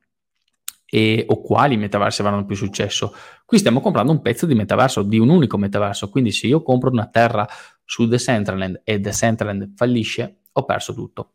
E, 0.94 1.24
o 1.28 1.42
quali 1.42 1.78
metaversi 1.78 2.22
avranno 2.22 2.44
più 2.44 2.56
successo. 2.56 3.14
Qui 3.46 3.60
stiamo 3.60 3.80
comprando 3.80 4.12
un 4.12 4.22
pezzo 4.22 4.46
di 4.46 4.56
metaverso, 4.56 5.04
di 5.04 5.20
un 5.20 5.30
unico 5.30 5.58
metaverso, 5.58 6.10
quindi 6.10 6.32
se 6.32 6.48
io 6.48 6.64
compro 6.64 6.90
una 6.90 7.08
terra 7.08 7.48
su 7.92 8.08
Decentraland 8.08 8.84
e 8.86 9.02
Decentraland 9.02 9.74
fallisce, 9.76 10.44
ho 10.50 10.64
perso 10.64 10.94
tutto. 10.94 11.32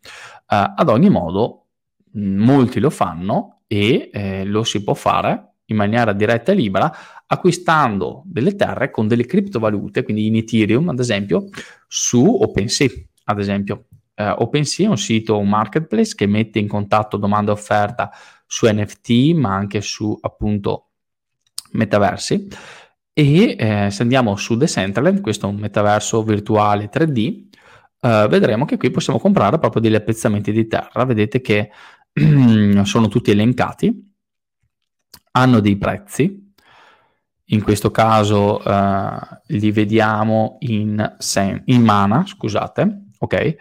Uh, 0.49 0.73
ad 0.75 0.89
ogni 0.89 1.11
modo, 1.11 1.67
molti 2.13 2.81
lo 2.81 2.89
fanno 2.89 3.65
e 3.67 4.09
eh, 4.11 4.45
lo 4.47 4.65
si 4.65 4.83
può 4.83 4.95
fare 4.95 5.57
in 5.67 5.77
maniera 5.77 6.15
diretta 6.15 6.53
e 6.53 6.55
libera 6.55 6.91
acquistando 7.27 8.23
delle 8.25 8.57
terre 8.57 8.91
con 8.91 9.07
delle 9.07 9.27
criptovalute, 9.27 10.03
quindi 10.03 10.25
in 10.29 10.37
Ethereum 10.37 10.89
ad 10.89 10.99
esempio, 10.99 11.51
su 11.87 12.25
OpenSea 12.25 12.89
ad 13.25 13.39
esempio. 13.39 13.89
Uh, 14.15 14.33
OpenSea 14.39 14.87
è 14.87 14.89
un 14.89 14.97
sito, 14.97 15.37
un 15.37 15.51
marketplace 15.51 16.15
che 16.15 16.25
mette 16.25 16.59
in 16.59 16.69
contatto 16.69 17.19
domanda 17.19 17.51
e 17.51 17.55
offerta 17.55 18.11
su 18.47 18.67
NFT, 18.67 19.35
ma 19.35 19.55
anche 19.55 19.83
su 19.83 20.17
appunto 20.23 20.93
metaversi. 21.73 22.49
E 23.19 23.57
eh, 23.59 23.91
se 23.91 24.03
andiamo 24.03 24.37
su 24.37 24.59
Decentraland, 24.59 25.23
questo 25.23 25.47
è 25.47 25.49
un 25.49 25.57
metaverso 25.57 26.23
virtuale 26.23 26.91
3D, 26.91 27.47
eh, 28.03 28.27
vedremo 28.29 28.67
che 28.67 28.77
qui 28.77 28.91
possiamo 28.91 29.19
comprare 29.19 29.59
proprio 29.59 29.81
degli 29.81 29.95
appezzamenti 29.95 30.53
di 30.53 30.67
terra. 30.67 31.03
Vedete 31.07 31.41
che 31.41 31.71
sono 32.83 33.09
tutti 33.09 33.31
elencati, 33.31 34.15
hanno 35.31 35.61
dei 35.61 35.79
prezzi, 35.79 36.53
in 37.47 37.63
questo 37.63 37.91
caso 37.91 38.63
eh, 38.63 39.19
li 39.47 39.71
vediamo 39.71 40.59
in, 40.61 41.15
sen- 41.17 41.63
in 41.67 41.83
mana, 41.83 42.27
scusate, 42.27 43.05
ok? 43.19 43.57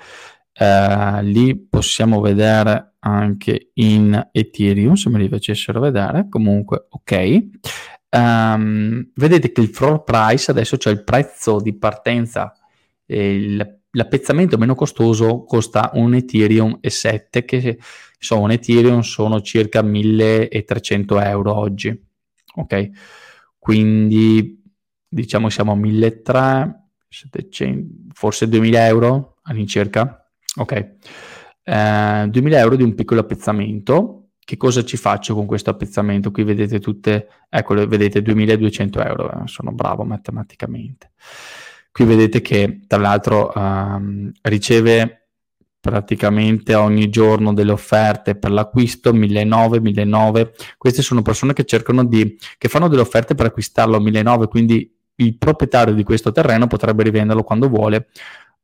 Uh, 0.58 1.20
li 1.22 1.68
possiamo 1.70 2.22
vedere 2.22 2.96
anche 3.00 3.72
in 3.74 4.30
Ethereum 4.32 4.94
se 4.94 5.10
me 5.10 5.20
li 5.20 5.28
facessero 5.28 5.82
vedere 5.82 6.28
comunque 6.30 6.86
ok 6.88 7.50
um, 8.16 9.10
vedete 9.16 9.52
che 9.52 9.62
il 9.62 9.70
floor 9.70 10.04
price 10.04 10.52
adesso 10.52 10.78
c'è 10.78 10.90
il 10.90 11.04
prezzo 11.04 11.60
di 11.60 11.78
partenza 11.78 12.54
il, 13.06 13.80
l'appezzamento 13.92 14.58
meno 14.58 14.76
costoso 14.76 15.44
costa 15.44 15.92
un 15.94 16.16
Ethereum 16.16 16.78
e 16.82 16.90
7 16.90 17.46
che 17.46 17.78
sono 18.18 18.42
un 18.42 18.52
Ethereum 18.52 19.02
sono 19.02 19.42
circa 19.42 19.82
1300 19.82 21.22
euro 21.22 21.56
oggi 21.56 22.04
ok 22.56 22.90
quindi 23.60 24.62
diciamo 25.08 25.50
siamo 25.50 25.74
a 25.74 25.76
1300 25.76 26.84
700 27.08 28.12
forse 28.14 28.50
2000 28.50 28.88
euro 28.88 29.38
all'incirca. 29.44 30.30
Ok, 30.58 30.96
eh, 31.64 32.26
2000 32.30 32.60
euro 32.60 32.76
di 32.76 32.84
un 32.84 32.94
piccolo 32.96 33.22
appezzamento. 33.22 34.25
Che 34.46 34.58
cosa 34.58 34.84
ci 34.84 34.96
faccio 34.96 35.34
con 35.34 35.48
questo 35.48 35.72
appezzamento? 35.72 36.30
Qui 36.30 36.44
vedete 36.44 36.80
tutte, 36.80 37.28
ecco, 37.50 37.74
vedete 37.88 38.22
2200 38.22 39.04
euro, 39.04 39.32
eh, 39.32 39.48
sono 39.48 39.72
bravo 39.72 40.04
matematicamente. 40.04 41.14
Qui 41.92 42.06
vedete 42.06 42.42
che 42.42 42.82
tra 42.86 43.00
l'altro 43.00 43.52
um, 43.56 44.32
riceve 44.44 45.30
praticamente 45.80 46.76
ogni 46.76 47.10
giorno 47.10 47.54
delle 47.54 47.72
offerte 47.72 48.36
per 48.36 48.52
l'acquisto 48.52 49.14
1900 49.14 49.82
1900 49.82 50.52
queste 50.78 51.04
sono 51.04 51.22
persone 51.22 51.54
che 51.54 51.64
cercano 51.64 52.04
di 52.04 52.36
che 52.58 52.70
fanno 52.70 52.88
delle 52.88 53.04
offerte 53.04 53.36
per 53.36 53.46
acquistarlo 53.46 53.96
a 53.96 54.00
1900 54.00 54.48
quindi 54.48 54.96
il 55.18 55.38
proprietario 55.38 55.94
di 55.94 56.04
questo 56.04 56.32
terreno 56.32 56.66
potrebbe 56.66 57.04
rivenderlo 57.04 57.44
quando 57.44 57.70
vuole 57.70 58.08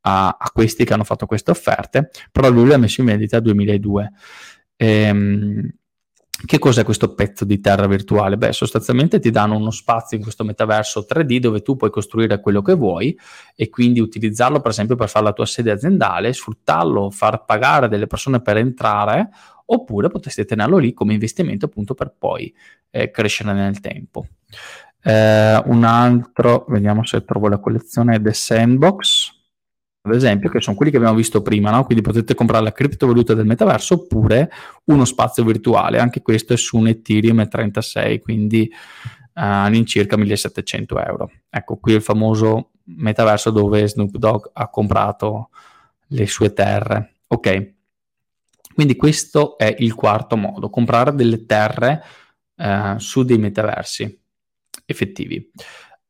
a, 0.01 0.35
a 0.39 0.51
questi 0.51 0.83
che 0.83 0.93
hanno 0.93 1.03
fatto 1.03 1.25
queste 1.25 1.51
offerte, 1.51 2.09
però 2.31 2.49
lui 2.49 2.67
l'ha 2.67 2.77
messo 2.77 3.01
in 3.01 3.07
vendita 3.07 3.37
a 3.37 3.39
2002. 3.41 4.11
Ehm, 4.81 5.69
che 6.43 6.57
cos'è 6.57 6.83
questo 6.83 7.13
pezzo 7.13 7.45
di 7.45 7.59
terra 7.59 7.85
virtuale? 7.85 8.35
Beh, 8.35 8.51
sostanzialmente 8.51 9.19
ti 9.19 9.29
danno 9.29 9.55
uno 9.55 9.69
spazio 9.69 10.17
in 10.17 10.23
questo 10.23 10.43
metaverso 10.43 11.05
3D 11.07 11.37
dove 11.37 11.61
tu 11.61 11.75
puoi 11.75 11.91
costruire 11.91 12.39
quello 12.39 12.63
che 12.63 12.73
vuoi 12.73 13.15
e 13.55 13.69
quindi 13.69 13.99
utilizzarlo 13.99 14.59
per 14.59 14.71
esempio 14.71 14.95
per 14.95 15.07
fare 15.07 15.25
la 15.25 15.33
tua 15.33 15.45
sede 15.45 15.69
aziendale, 15.69 16.33
sfruttarlo, 16.33 17.11
far 17.11 17.45
pagare 17.45 17.89
delle 17.89 18.07
persone 18.07 18.41
per 18.41 18.57
entrare 18.57 19.29
oppure 19.65 20.09
potresti 20.09 20.43
tenerlo 20.45 20.79
lì 20.79 20.93
come 20.93 21.13
investimento 21.13 21.67
appunto 21.67 21.93
per 21.93 22.15
poi 22.17 22.51
eh, 22.89 23.11
crescere 23.11 23.53
nel 23.53 23.79
tempo. 23.79 24.25
Eh, 25.03 25.61
un 25.63 25.83
altro, 25.83 26.65
vediamo 26.69 27.05
se 27.05 27.23
trovo 27.23 27.49
la 27.49 27.59
collezione, 27.59 28.19
The 28.19 28.33
Sandbox, 28.33 29.40
ad 30.03 30.15
esempio, 30.15 30.49
che 30.49 30.61
sono 30.61 30.75
quelli 30.75 30.91
che 30.91 30.97
abbiamo 30.97 31.15
visto 31.15 31.41
prima, 31.41 31.69
no? 31.69 31.83
quindi 31.83 32.03
potete 32.03 32.33
comprare 32.33 32.63
la 32.63 32.71
criptovaluta 32.71 33.35
del 33.35 33.45
metaverso 33.45 33.93
oppure 33.95 34.49
uno 34.85 35.05
spazio 35.05 35.43
virtuale, 35.43 35.99
anche 35.99 36.21
questo 36.21 36.53
è 36.53 36.57
su 36.57 36.77
un 36.77 36.87
Ethereum 36.87 37.47
36, 37.47 38.19
quindi 38.19 38.67
uh, 38.71 39.29
all'incirca 39.33 40.17
1700 40.17 41.05
euro. 41.05 41.31
Ecco, 41.49 41.77
qui 41.77 41.93
il 41.93 42.01
famoso 42.01 42.71
metaverso 42.85 43.51
dove 43.51 43.87
Snoop 43.87 44.17
Dogg 44.17 44.49
ha 44.53 44.69
comprato 44.69 45.49
le 46.07 46.25
sue 46.25 46.51
terre. 46.51 47.17
Ok, 47.27 47.73
quindi 48.73 48.95
questo 48.95 49.57
è 49.57 49.75
il 49.77 49.93
quarto 49.93 50.35
modo, 50.35 50.69
comprare 50.69 51.13
delle 51.13 51.45
terre 51.45 52.03
uh, 52.55 52.97
su 52.97 53.23
dei 53.23 53.37
metaversi 53.37 54.19
effettivi. 54.85 55.51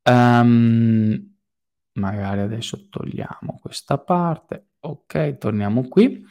Um, 0.04 1.31
magari 1.94 2.42
adesso 2.42 2.88
togliamo 2.90 3.60
questa 3.62 3.98
parte, 3.98 4.68
ok, 4.80 5.38
torniamo 5.38 5.88
qui. 5.88 6.26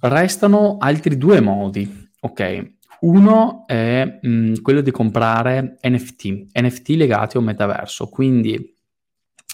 Restano 0.00 0.76
altri 0.78 1.16
due 1.16 1.40
modi, 1.40 2.10
ok. 2.20 2.76
Uno 3.00 3.64
è 3.66 4.18
mh, 4.20 4.28
mm, 4.28 4.54
quello 4.62 4.80
di 4.80 4.90
comprare 4.90 5.78
NFT, 5.82 6.48
NFT 6.58 6.88
legati 6.90 7.36
a 7.36 7.40
un 7.40 7.46
metaverso, 7.46 8.08
quindi 8.08 8.74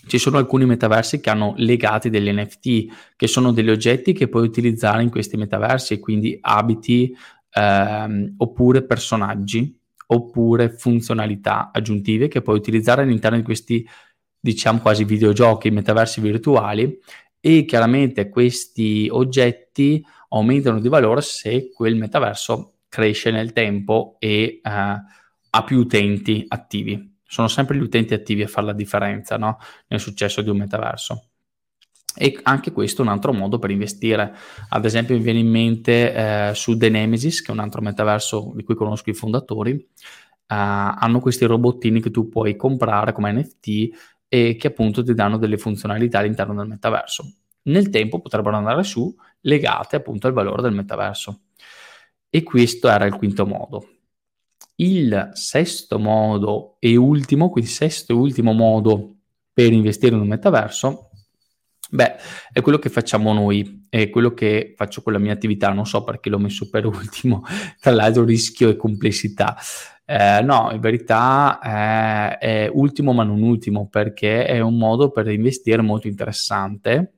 ci 0.06 0.18
sono 0.18 0.38
alcuni 0.38 0.66
metaversi 0.66 1.20
che 1.20 1.30
hanno 1.30 1.54
legati 1.56 2.10
degli 2.10 2.30
NFT, 2.30 3.14
che 3.16 3.26
sono 3.26 3.52
degli 3.52 3.70
oggetti 3.70 4.12
che 4.12 4.28
puoi 4.28 4.44
utilizzare 4.44 5.02
in 5.02 5.10
questi 5.10 5.36
metaversi, 5.36 5.98
quindi 5.98 6.38
abiti 6.40 7.14
ehm, 7.50 8.34
oppure 8.38 8.82
personaggi 8.82 9.78
oppure 10.06 10.68
funzionalità 10.70 11.70
aggiuntive 11.72 12.28
che 12.28 12.42
puoi 12.42 12.56
utilizzare 12.56 13.02
all'interno 13.02 13.38
di 13.38 13.42
questi, 13.42 13.86
diciamo 14.44 14.80
quasi 14.80 15.04
videogiochi, 15.04 15.70
metaversi 15.70 16.20
virtuali 16.20 17.00
e 17.40 17.64
chiaramente 17.64 18.28
questi 18.28 19.08
oggetti 19.10 20.04
aumentano 20.28 20.80
di 20.80 20.88
valore 20.88 21.22
se 21.22 21.70
quel 21.72 21.96
metaverso 21.96 22.80
cresce 22.90 23.30
nel 23.30 23.54
tempo 23.54 24.16
e 24.18 24.60
uh, 24.62 24.68
ha 24.68 25.64
più 25.64 25.78
utenti 25.78 26.44
attivi. 26.46 27.16
Sono 27.26 27.48
sempre 27.48 27.78
gli 27.78 27.80
utenti 27.80 28.12
attivi 28.12 28.42
a 28.42 28.46
fare 28.46 28.66
la 28.66 28.74
differenza 28.74 29.38
no? 29.38 29.56
nel 29.86 29.98
successo 29.98 30.42
di 30.42 30.50
un 30.50 30.58
metaverso. 30.58 31.28
E 32.14 32.38
anche 32.42 32.70
questo 32.70 33.00
è 33.00 33.06
un 33.06 33.12
altro 33.12 33.32
modo 33.32 33.58
per 33.58 33.70
investire. 33.70 34.34
Ad 34.68 34.84
esempio, 34.84 35.16
mi 35.16 35.22
viene 35.22 35.38
in 35.38 35.48
mente 35.48 36.12
eh, 36.12 36.54
su 36.54 36.76
The 36.76 36.90
Nemesis, 36.90 37.40
che 37.40 37.48
è 37.48 37.54
un 37.54 37.60
altro 37.60 37.80
metaverso 37.80 38.52
di 38.54 38.62
cui 38.62 38.74
conosco 38.74 39.08
i 39.08 39.14
fondatori, 39.14 39.72
eh, 39.72 39.84
hanno 40.46 41.20
questi 41.20 41.46
robottini 41.46 42.02
che 42.02 42.10
tu 42.10 42.28
puoi 42.28 42.56
comprare 42.56 43.12
come 43.12 43.32
NFT 43.32 44.13
e 44.34 44.56
che 44.56 44.66
appunto 44.66 45.04
ti 45.04 45.14
danno 45.14 45.38
delle 45.38 45.56
funzionalità 45.56 46.18
all'interno 46.18 46.54
del 46.54 46.66
metaverso. 46.66 47.34
Nel 47.66 47.88
tempo 47.88 48.20
potrebbero 48.20 48.56
andare 48.56 48.82
su 48.82 49.14
legate 49.42 49.94
appunto 49.94 50.26
al 50.26 50.32
valore 50.32 50.60
del 50.60 50.74
metaverso. 50.74 51.42
E 52.28 52.42
questo 52.42 52.88
era 52.88 53.04
il 53.04 53.14
quinto 53.14 53.46
modo. 53.46 53.90
Il 54.74 55.30
sesto 55.34 56.00
modo 56.00 56.78
e 56.80 56.96
ultimo, 56.96 57.48
quindi 57.48 57.70
sesto 57.70 58.12
e 58.12 58.16
ultimo 58.16 58.52
modo 58.52 59.18
per 59.52 59.72
investire 59.72 60.16
in 60.16 60.22
un 60.22 60.26
metaverso 60.26 61.10
Beh, 61.94 62.16
è 62.52 62.60
quello 62.60 62.78
che 62.78 62.88
facciamo 62.88 63.32
noi, 63.32 63.86
è 63.88 64.10
quello 64.10 64.34
che 64.34 64.74
faccio 64.76 65.00
con 65.00 65.12
la 65.12 65.20
mia 65.20 65.32
attività, 65.32 65.70
non 65.72 65.86
so 65.86 66.02
perché 66.02 66.28
l'ho 66.28 66.40
messo 66.40 66.68
per 66.68 66.86
ultimo, 66.86 67.44
tra 67.78 67.92
l'altro 67.92 68.24
rischio 68.24 68.68
e 68.68 68.76
complessità. 68.76 69.56
Eh, 70.06 70.42
no, 70.42 70.70
in 70.72 70.80
verità 70.80 71.58
è, 71.60 72.38
è 72.38 72.70
ultimo 72.72 73.12
ma 73.12 73.24
non 73.24 73.40
ultimo 73.42 73.88
perché 73.88 74.44
è 74.44 74.60
un 74.60 74.76
modo 74.76 75.10
per 75.10 75.28
investire 75.28 75.80
molto 75.80 76.08
interessante 76.08 77.14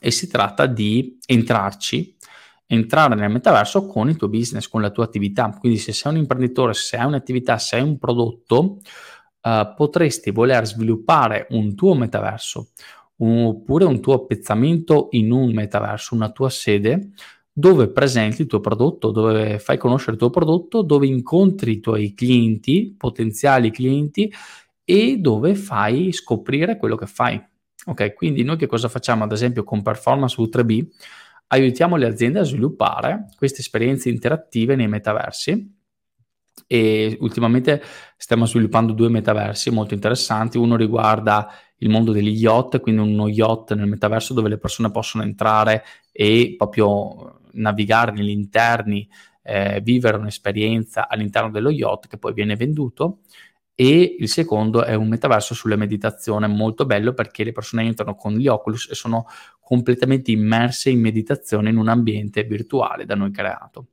e 0.00 0.10
si 0.10 0.26
tratta 0.26 0.64
di 0.64 1.18
entrarci, 1.26 2.16
entrare 2.66 3.14
nel 3.14 3.30
metaverso 3.30 3.86
con 3.86 4.08
il 4.08 4.16
tuo 4.16 4.28
business, 4.28 4.68
con 4.68 4.80
la 4.80 4.90
tua 4.90 5.04
attività. 5.04 5.50
Quindi 5.58 5.78
se 5.78 5.92
sei 5.92 6.12
un 6.12 6.18
imprenditore, 6.18 6.72
se 6.72 6.96
hai 6.96 7.04
un'attività, 7.06 7.58
se 7.58 7.76
hai 7.76 7.82
un 7.82 7.98
prodotto, 7.98 8.78
eh, 9.42 9.72
potresti 9.76 10.30
voler 10.30 10.66
sviluppare 10.66 11.46
un 11.50 11.74
tuo 11.74 11.94
metaverso 11.94 12.70
oppure 13.18 13.84
un 13.84 14.00
tuo 14.00 14.14
appezzamento 14.14 15.08
in 15.10 15.30
un 15.30 15.52
metaverso, 15.52 16.14
una 16.14 16.30
tua 16.30 16.48
sede, 16.50 17.10
dove 17.52 17.90
presenti 17.90 18.42
il 18.42 18.48
tuo 18.48 18.60
prodotto, 18.60 19.10
dove 19.10 19.58
fai 19.58 19.76
conoscere 19.76 20.12
il 20.12 20.18
tuo 20.18 20.30
prodotto, 20.30 20.82
dove 20.82 21.06
incontri 21.06 21.72
i 21.72 21.80
tuoi 21.80 22.14
clienti, 22.14 22.94
potenziali 22.96 23.70
clienti 23.70 24.32
e 24.84 25.18
dove 25.18 25.54
fai 25.54 26.12
scoprire 26.12 26.76
quello 26.78 26.96
che 26.96 27.06
fai. 27.06 27.40
Ok, 27.84 28.14
quindi 28.14 28.42
noi 28.42 28.56
che 28.56 28.66
cosa 28.66 28.88
facciamo 28.88 29.24
ad 29.24 29.32
esempio 29.32 29.64
con 29.64 29.82
Performance 29.82 30.40
U3B? 30.40 30.86
Aiutiamo 31.48 31.96
le 31.96 32.06
aziende 32.06 32.38
a 32.38 32.44
sviluppare 32.44 33.26
queste 33.36 33.60
esperienze 33.60 34.08
interattive 34.08 34.74
nei 34.74 34.88
metaversi 34.88 35.80
e 36.66 37.16
ultimamente 37.20 37.82
stiamo 38.16 38.46
sviluppando 38.46 38.92
due 38.94 39.10
metaversi 39.10 39.70
molto 39.70 39.92
interessanti. 39.92 40.56
Uno 40.56 40.76
riguarda 40.76 41.50
il 41.78 41.90
mondo 41.90 42.12
degli 42.12 42.30
yacht, 42.30 42.80
quindi 42.80 43.02
uno 43.02 43.28
yacht 43.28 43.74
nel 43.74 43.88
metaverso 43.88 44.32
dove 44.32 44.48
le 44.48 44.58
persone 44.58 44.90
possono 44.90 45.24
entrare 45.24 45.82
e 46.10 46.54
proprio 46.56 47.40
navigare 47.54 48.12
negli 48.12 48.30
interni, 48.30 49.08
eh, 49.42 49.80
vivere 49.82 50.16
un'esperienza 50.16 51.08
all'interno 51.08 51.50
dello 51.50 51.70
yacht 51.70 52.08
che 52.08 52.18
poi 52.18 52.32
viene 52.32 52.56
venduto. 52.56 53.20
E 53.74 54.16
il 54.18 54.28
secondo 54.28 54.84
è 54.84 54.94
un 54.94 55.08
metaverso 55.08 55.54
sulla 55.54 55.76
meditazione 55.76 56.46
molto 56.46 56.84
bello 56.84 57.14
perché 57.14 57.42
le 57.42 57.52
persone 57.52 57.82
entrano 57.84 58.14
con 58.14 58.34
gli 58.34 58.46
Oculus 58.46 58.88
e 58.90 58.94
sono 58.94 59.26
completamente 59.60 60.30
immerse 60.30 60.90
in 60.90 61.00
meditazione 61.00 61.70
in 61.70 61.78
un 61.78 61.88
ambiente 61.88 62.44
virtuale 62.44 63.06
da 63.06 63.14
noi 63.14 63.30
creato. 63.30 63.88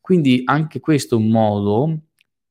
Quindi 0.00 0.42
anche 0.44 0.80
questo 0.80 1.16
è 1.16 1.18
un 1.18 1.28
modo 1.28 1.98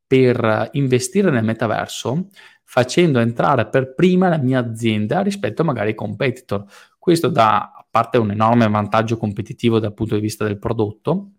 per 0.05 0.69
investire 0.73 1.31
nel 1.31 1.43
metaverso 1.43 2.27
facendo 2.63 3.19
entrare 3.19 3.67
per 3.67 3.93
prima 3.93 4.29
la 4.29 4.37
mia 4.37 4.59
azienda 4.59 5.21
rispetto 5.21 5.63
magari 5.63 5.89
ai 5.89 5.95
competitor. 5.95 6.65
Questo 6.97 7.29
dà 7.29 7.82
parte 7.93 8.17
un 8.17 8.31
enorme 8.31 8.67
vantaggio 8.67 9.17
competitivo 9.17 9.77
dal 9.77 9.93
punto 9.93 10.15
di 10.15 10.21
vista 10.21 10.45
del 10.45 10.57
prodotto, 10.57 11.33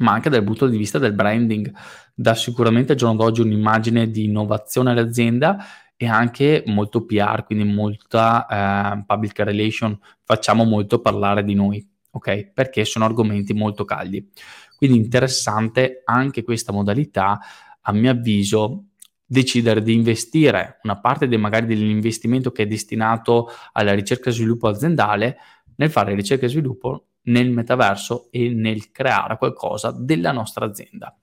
ma 0.00 0.12
anche 0.12 0.28
dal 0.28 0.44
punto 0.44 0.66
di 0.66 0.76
vista 0.76 0.98
del 0.98 1.14
branding. 1.14 1.72
Dà 2.14 2.34
sicuramente 2.34 2.92
al 2.92 2.98
giorno 2.98 3.16
d'oggi 3.16 3.40
un'immagine 3.40 4.10
di 4.10 4.24
innovazione 4.24 4.90
all'azienda 4.90 5.56
e 5.96 6.06
anche 6.06 6.64
molto 6.66 7.06
PR, 7.06 7.44
quindi 7.44 7.64
molta 7.64 8.46
eh, 8.46 9.04
public 9.06 9.38
relation. 9.38 9.98
Facciamo 10.22 10.64
molto 10.64 11.00
parlare 11.00 11.42
di 11.42 11.54
noi, 11.54 11.88
ok? 12.10 12.50
Perché 12.52 12.84
sono 12.84 13.06
argomenti 13.06 13.54
molto 13.54 13.86
caldi. 13.86 14.30
Quindi 14.76 14.98
interessante 14.98 16.02
anche 16.04 16.42
questa 16.42 16.72
modalità 16.72 17.40
a 17.80 17.92
mio 17.92 18.10
avviso, 18.10 18.88
decidere 19.24 19.80
di 19.80 19.94
investire 19.94 20.78
una 20.82 21.00
parte 21.00 21.26
de, 21.26 21.38
magari 21.38 21.64
dell'investimento 21.64 22.52
che 22.52 22.64
è 22.64 22.66
destinato 22.66 23.48
alla 23.72 23.94
ricerca 23.94 24.28
e 24.28 24.34
sviluppo 24.34 24.68
aziendale 24.68 25.38
nel 25.76 25.90
fare 25.90 26.14
ricerca 26.14 26.46
e 26.46 26.50
sviluppo 26.50 27.06
nel 27.26 27.50
metaverso 27.50 28.28
e 28.30 28.50
nel 28.50 28.90
creare 28.90 29.36
qualcosa 29.36 29.90
della 29.90 30.32
nostra 30.32 30.64
azienda. 30.66 31.16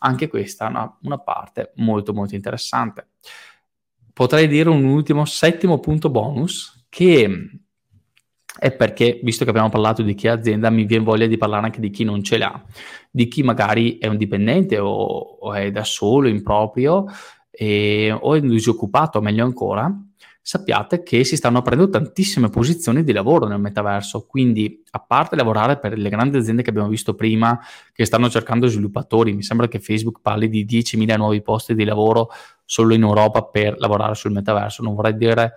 Anche 0.00 0.28
questa 0.28 0.66
è 0.66 0.68
una, 0.68 0.98
una 1.02 1.18
parte 1.18 1.72
molto 1.76 2.12
molto 2.12 2.34
interessante. 2.34 3.08
Potrei 4.12 4.48
dire 4.48 4.68
un 4.68 4.84
ultimo 4.84 5.24
settimo 5.24 5.78
punto 5.80 6.10
bonus 6.10 6.86
che 6.88 7.50
è 8.58 8.72
perché, 8.72 9.20
visto 9.22 9.44
che 9.44 9.50
abbiamo 9.50 9.68
parlato 9.68 10.02
di 10.02 10.14
chi 10.14 10.26
è 10.26 10.30
azienda, 10.30 10.70
mi 10.70 10.84
viene 10.84 11.04
voglia 11.04 11.26
di 11.26 11.36
parlare 11.36 11.66
anche 11.66 11.80
di 11.80 11.90
chi 11.90 12.02
non 12.02 12.22
ce 12.24 12.38
l'ha, 12.38 12.60
di 13.10 13.28
chi 13.28 13.42
magari 13.44 13.98
è 13.98 14.08
un 14.08 14.16
dipendente 14.16 14.78
o, 14.78 14.90
o 14.90 15.54
è 15.54 15.70
da 15.70 15.84
solo, 15.84 16.26
in 16.26 16.42
proprio, 16.42 17.06
e, 17.50 18.10
o 18.10 18.34
è 18.34 18.40
disoccupato, 18.40 19.20
meglio 19.20 19.44
ancora, 19.44 19.92
sappiate 20.48 21.02
che 21.02 21.24
si 21.24 21.36
stanno 21.36 21.58
aprendo 21.58 21.90
tantissime 21.90 22.48
posizioni 22.48 23.04
di 23.04 23.12
lavoro 23.12 23.46
nel 23.46 23.60
metaverso, 23.60 24.24
quindi 24.26 24.82
a 24.92 24.98
parte 24.98 25.36
lavorare 25.36 25.78
per 25.78 25.98
le 25.98 26.08
grandi 26.08 26.38
aziende 26.38 26.62
che 26.62 26.70
abbiamo 26.70 26.88
visto 26.88 27.14
prima, 27.14 27.60
che 27.92 28.06
stanno 28.06 28.30
cercando 28.30 28.66
sviluppatori, 28.66 29.34
mi 29.34 29.42
sembra 29.42 29.68
che 29.68 29.78
Facebook 29.78 30.20
parli 30.22 30.48
di 30.48 30.64
10.000 30.64 31.18
nuovi 31.18 31.42
posti 31.42 31.74
di 31.74 31.84
lavoro 31.84 32.30
solo 32.64 32.94
in 32.94 33.02
Europa 33.02 33.44
per 33.44 33.78
lavorare 33.78 34.14
sul 34.14 34.32
metaverso, 34.32 34.82
non 34.82 34.94
vorrei 34.94 35.18
dire 35.18 35.52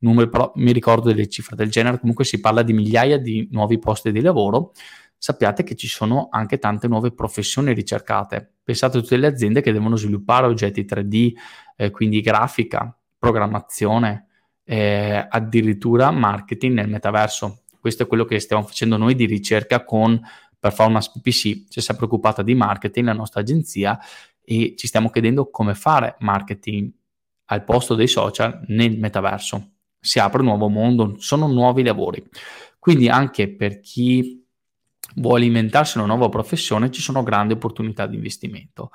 numeri, 0.00 0.28
però 0.28 0.52
mi 0.56 0.72
ricordo 0.72 1.08
delle 1.08 1.26
cifre 1.26 1.56
del 1.56 1.70
genere, 1.70 1.98
comunque 1.98 2.26
si 2.26 2.38
parla 2.38 2.60
di 2.60 2.74
migliaia 2.74 3.16
di 3.16 3.48
nuovi 3.50 3.78
posti 3.78 4.12
di 4.12 4.20
lavoro, 4.20 4.72
sappiate 5.16 5.62
che 5.62 5.74
ci 5.74 5.88
sono 5.88 6.28
anche 6.30 6.58
tante 6.58 6.86
nuove 6.86 7.12
professioni 7.14 7.72
ricercate. 7.72 8.56
Pensate 8.62 8.98
a 8.98 9.00
tutte 9.00 9.16
le 9.16 9.26
aziende 9.26 9.62
che 9.62 9.72
devono 9.72 9.96
sviluppare 9.96 10.46
oggetti 10.46 10.84
3D, 10.84 11.32
eh, 11.76 11.90
quindi 11.90 12.20
grafica, 12.20 12.94
programmazione, 13.18 14.23
eh, 14.64 15.26
addirittura 15.28 16.10
marketing 16.10 16.74
nel 16.74 16.88
metaverso. 16.88 17.62
Questo 17.78 18.04
è 18.04 18.06
quello 18.06 18.24
che 18.24 18.40
stiamo 18.40 18.62
facendo 18.62 18.96
noi 18.96 19.14
di 19.14 19.26
ricerca 19.26 19.84
con 19.84 20.20
Performance 20.58 21.10
PPC. 21.12 21.68
Ci 21.68 21.80
siamo 21.80 21.98
preoccupata 21.98 22.42
di 22.42 22.54
marketing, 22.54 23.06
la 23.06 23.12
nostra 23.12 23.40
agenzia, 23.40 23.98
e 24.42 24.74
ci 24.76 24.86
stiamo 24.86 25.10
chiedendo 25.10 25.50
come 25.50 25.74
fare 25.74 26.16
marketing 26.20 26.90
al 27.46 27.64
posto 27.64 27.94
dei 27.94 28.08
social 28.08 28.62
nel 28.68 28.98
metaverso 28.98 29.74
si 30.04 30.18
apre 30.18 30.40
un 30.40 30.48
nuovo 30.48 30.68
mondo, 30.68 31.14
sono 31.16 31.46
nuovi 31.46 31.82
lavori. 31.82 32.22
Quindi 32.78 33.08
anche 33.08 33.48
per 33.48 33.80
chi 33.80 34.44
vuole 35.16 35.46
inventarsi 35.46 35.96
una 35.96 36.06
nuova 36.06 36.28
professione 36.28 36.90
ci 36.90 37.00
sono 37.00 37.22
grandi 37.22 37.54
opportunità 37.54 38.06
di 38.06 38.16
investimento 38.16 38.90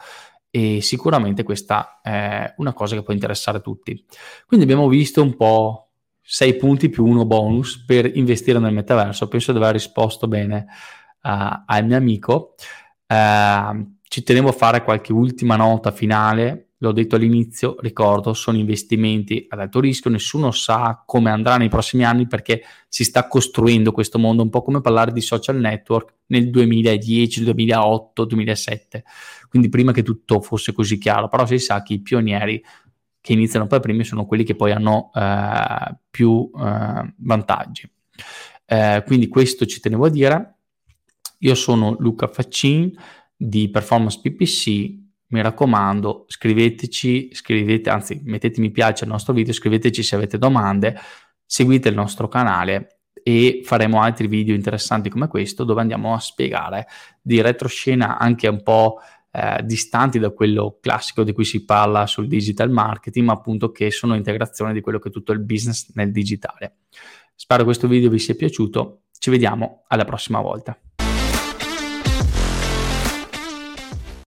e 0.52 0.82
sicuramente 0.82 1.44
questa 1.44 2.00
è 2.02 2.54
una 2.58 2.74
cosa 2.74 2.96
che 2.96 3.04
può 3.04 3.14
interessare 3.14 3.62
tutti. 3.62 4.06
Quindi 4.46 4.66
abbiamo 4.66 4.88
visto 4.88 5.22
un 5.22 5.36
po' 5.36 5.90
6 6.22 6.56
punti 6.56 6.90
più 6.90 7.06
uno 7.06 7.26
bonus 7.26 7.84
per 7.86 8.16
investire 8.16 8.60
nel 8.60 8.74
metaverso. 8.74 9.28
Penso 9.28 9.52
di 9.52 9.58
aver 9.58 9.74
risposto 9.74 10.28
bene 10.28 10.66
uh, 11.24 11.64
al 11.66 11.86
mio 11.86 11.98
amico. 11.98 12.56
Uh, 13.08 13.98
ci 14.04 14.24
tenevo 14.24 14.50
a 14.50 14.54
fare 14.54 14.84
qualche 14.84 15.14
ultima 15.14 15.56
nota 15.56 15.92
finale 15.92 16.69
l'ho 16.82 16.92
detto 16.92 17.16
all'inizio, 17.16 17.76
ricordo, 17.80 18.34
sono 18.34 18.58
investimenti 18.58 19.46
ad 19.50 19.60
alto 19.60 19.80
rischio, 19.80 20.10
nessuno 20.10 20.52
sa 20.52 21.04
come 21.06 21.30
andrà 21.30 21.58
nei 21.58 21.70
prossimi 21.70 22.06
anni 22.06 22.26
perché 22.26 22.64
si 22.88 23.04
sta 23.04 23.28
costruendo 23.28 23.92
questo 23.92 24.18
mondo, 24.18 24.44
un 24.44 24.50
po' 24.50 24.62
come 24.62 24.80
parlare 24.82 25.12
di 25.12 25.22
social 25.22 25.58
network 25.58 26.14
nel 26.28 26.50
2010, 26.50 27.44
2008, 27.44 28.26
2007, 28.26 29.04
quindi 29.50 29.70
prima 29.70 29.92
che 29.92 30.04
tutto 30.04 30.40
fosse 30.42 30.72
così 30.72 30.98
chiaro, 30.98 31.28
però 31.28 31.46
si 31.46 31.60
sa 31.60 31.84
che 31.84 31.94
i 31.94 32.02
pionieri 32.02 32.64
che 33.22 33.34
iniziano 33.34 33.68
per 33.68 33.82
primi 33.82 34.06
sono 34.06 34.26
quelli 34.26 34.46
che 34.46 34.56
poi 34.56 34.72
hanno 34.72 35.12
eh, 35.14 35.96
più 36.10 36.50
eh, 36.56 37.14
vantaggi. 37.18 37.90
Eh, 38.66 39.04
quindi 39.06 39.28
questo 39.28 39.66
ci 39.66 39.82
tenevo 39.82 40.06
a 40.06 40.10
dire. 40.10 40.56
Io 41.40 41.56
sono 41.56 41.96
Luca 42.00 42.28
Faccin 42.28 42.92
di 43.36 43.70
Performance 43.70 44.20
PPC 44.22 44.99
mi 45.30 45.42
raccomando, 45.42 46.26
scriveteci, 46.28 47.34
scrivete, 47.34 47.90
anzi 47.90 48.22
mettete 48.24 48.62
mi 48.62 48.72
piace 48.72 49.04
al 49.04 49.10
nostro 49.10 49.34
video, 49.34 49.54
scriveteci 49.54 50.04
se 50.04 50.16
avete 50.16 50.38
domande, 50.38 50.98
seguite 51.46 51.90
il 51.90 51.96
nostro 51.96 52.28
canale 52.28 53.00
e 53.22 53.62
faremo 53.64 54.02
altri 54.02 54.28
video 54.28 54.56
interessanti 54.56 55.10
come 55.10 55.28
questo 55.28 55.64
dove 55.64 55.82
andiamo 55.82 56.14
a 56.14 56.20
spiegare 56.20 56.88
di 57.22 57.42
retroscena 57.42 58.18
anche 58.18 58.48
un 58.48 58.64
po' 58.64 59.00
eh, 59.32 59.62
distanti 59.64 60.18
da 60.18 60.32
quello 60.32 60.80
classico 60.82 61.24
di 61.24 61.34
cui 61.34 61.46
si 61.46 61.64
parla 61.64 62.08
sul 62.08 62.28
digital 62.28 62.72
marketing, 62.72 63.28
ma 63.28 63.34
appunto 63.34 63.72
che 63.72 63.92
sono 63.92 64.16
integrazione 64.16 64.74
di 64.74 64.82
quello 64.82 65.00
che 65.00 65.10
è 65.10 65.12
tutto 65.12 65.32
il 65.32 65.40
business 65.40 65.92
nel 65.94 66.12
digitale. 66.12 66.78
Spero 67.36 67.64
questo 67.64 67.88
video 67.88 68.10
vi 68.10 68.20
sia 68.20 68.36
piaciuto, 68.36 69.04
ci 69.18 69.30
vediamo 69.30 69.84
alla 69.88 70.06
prossima 70.06 70.42
volta. 70.42 70.78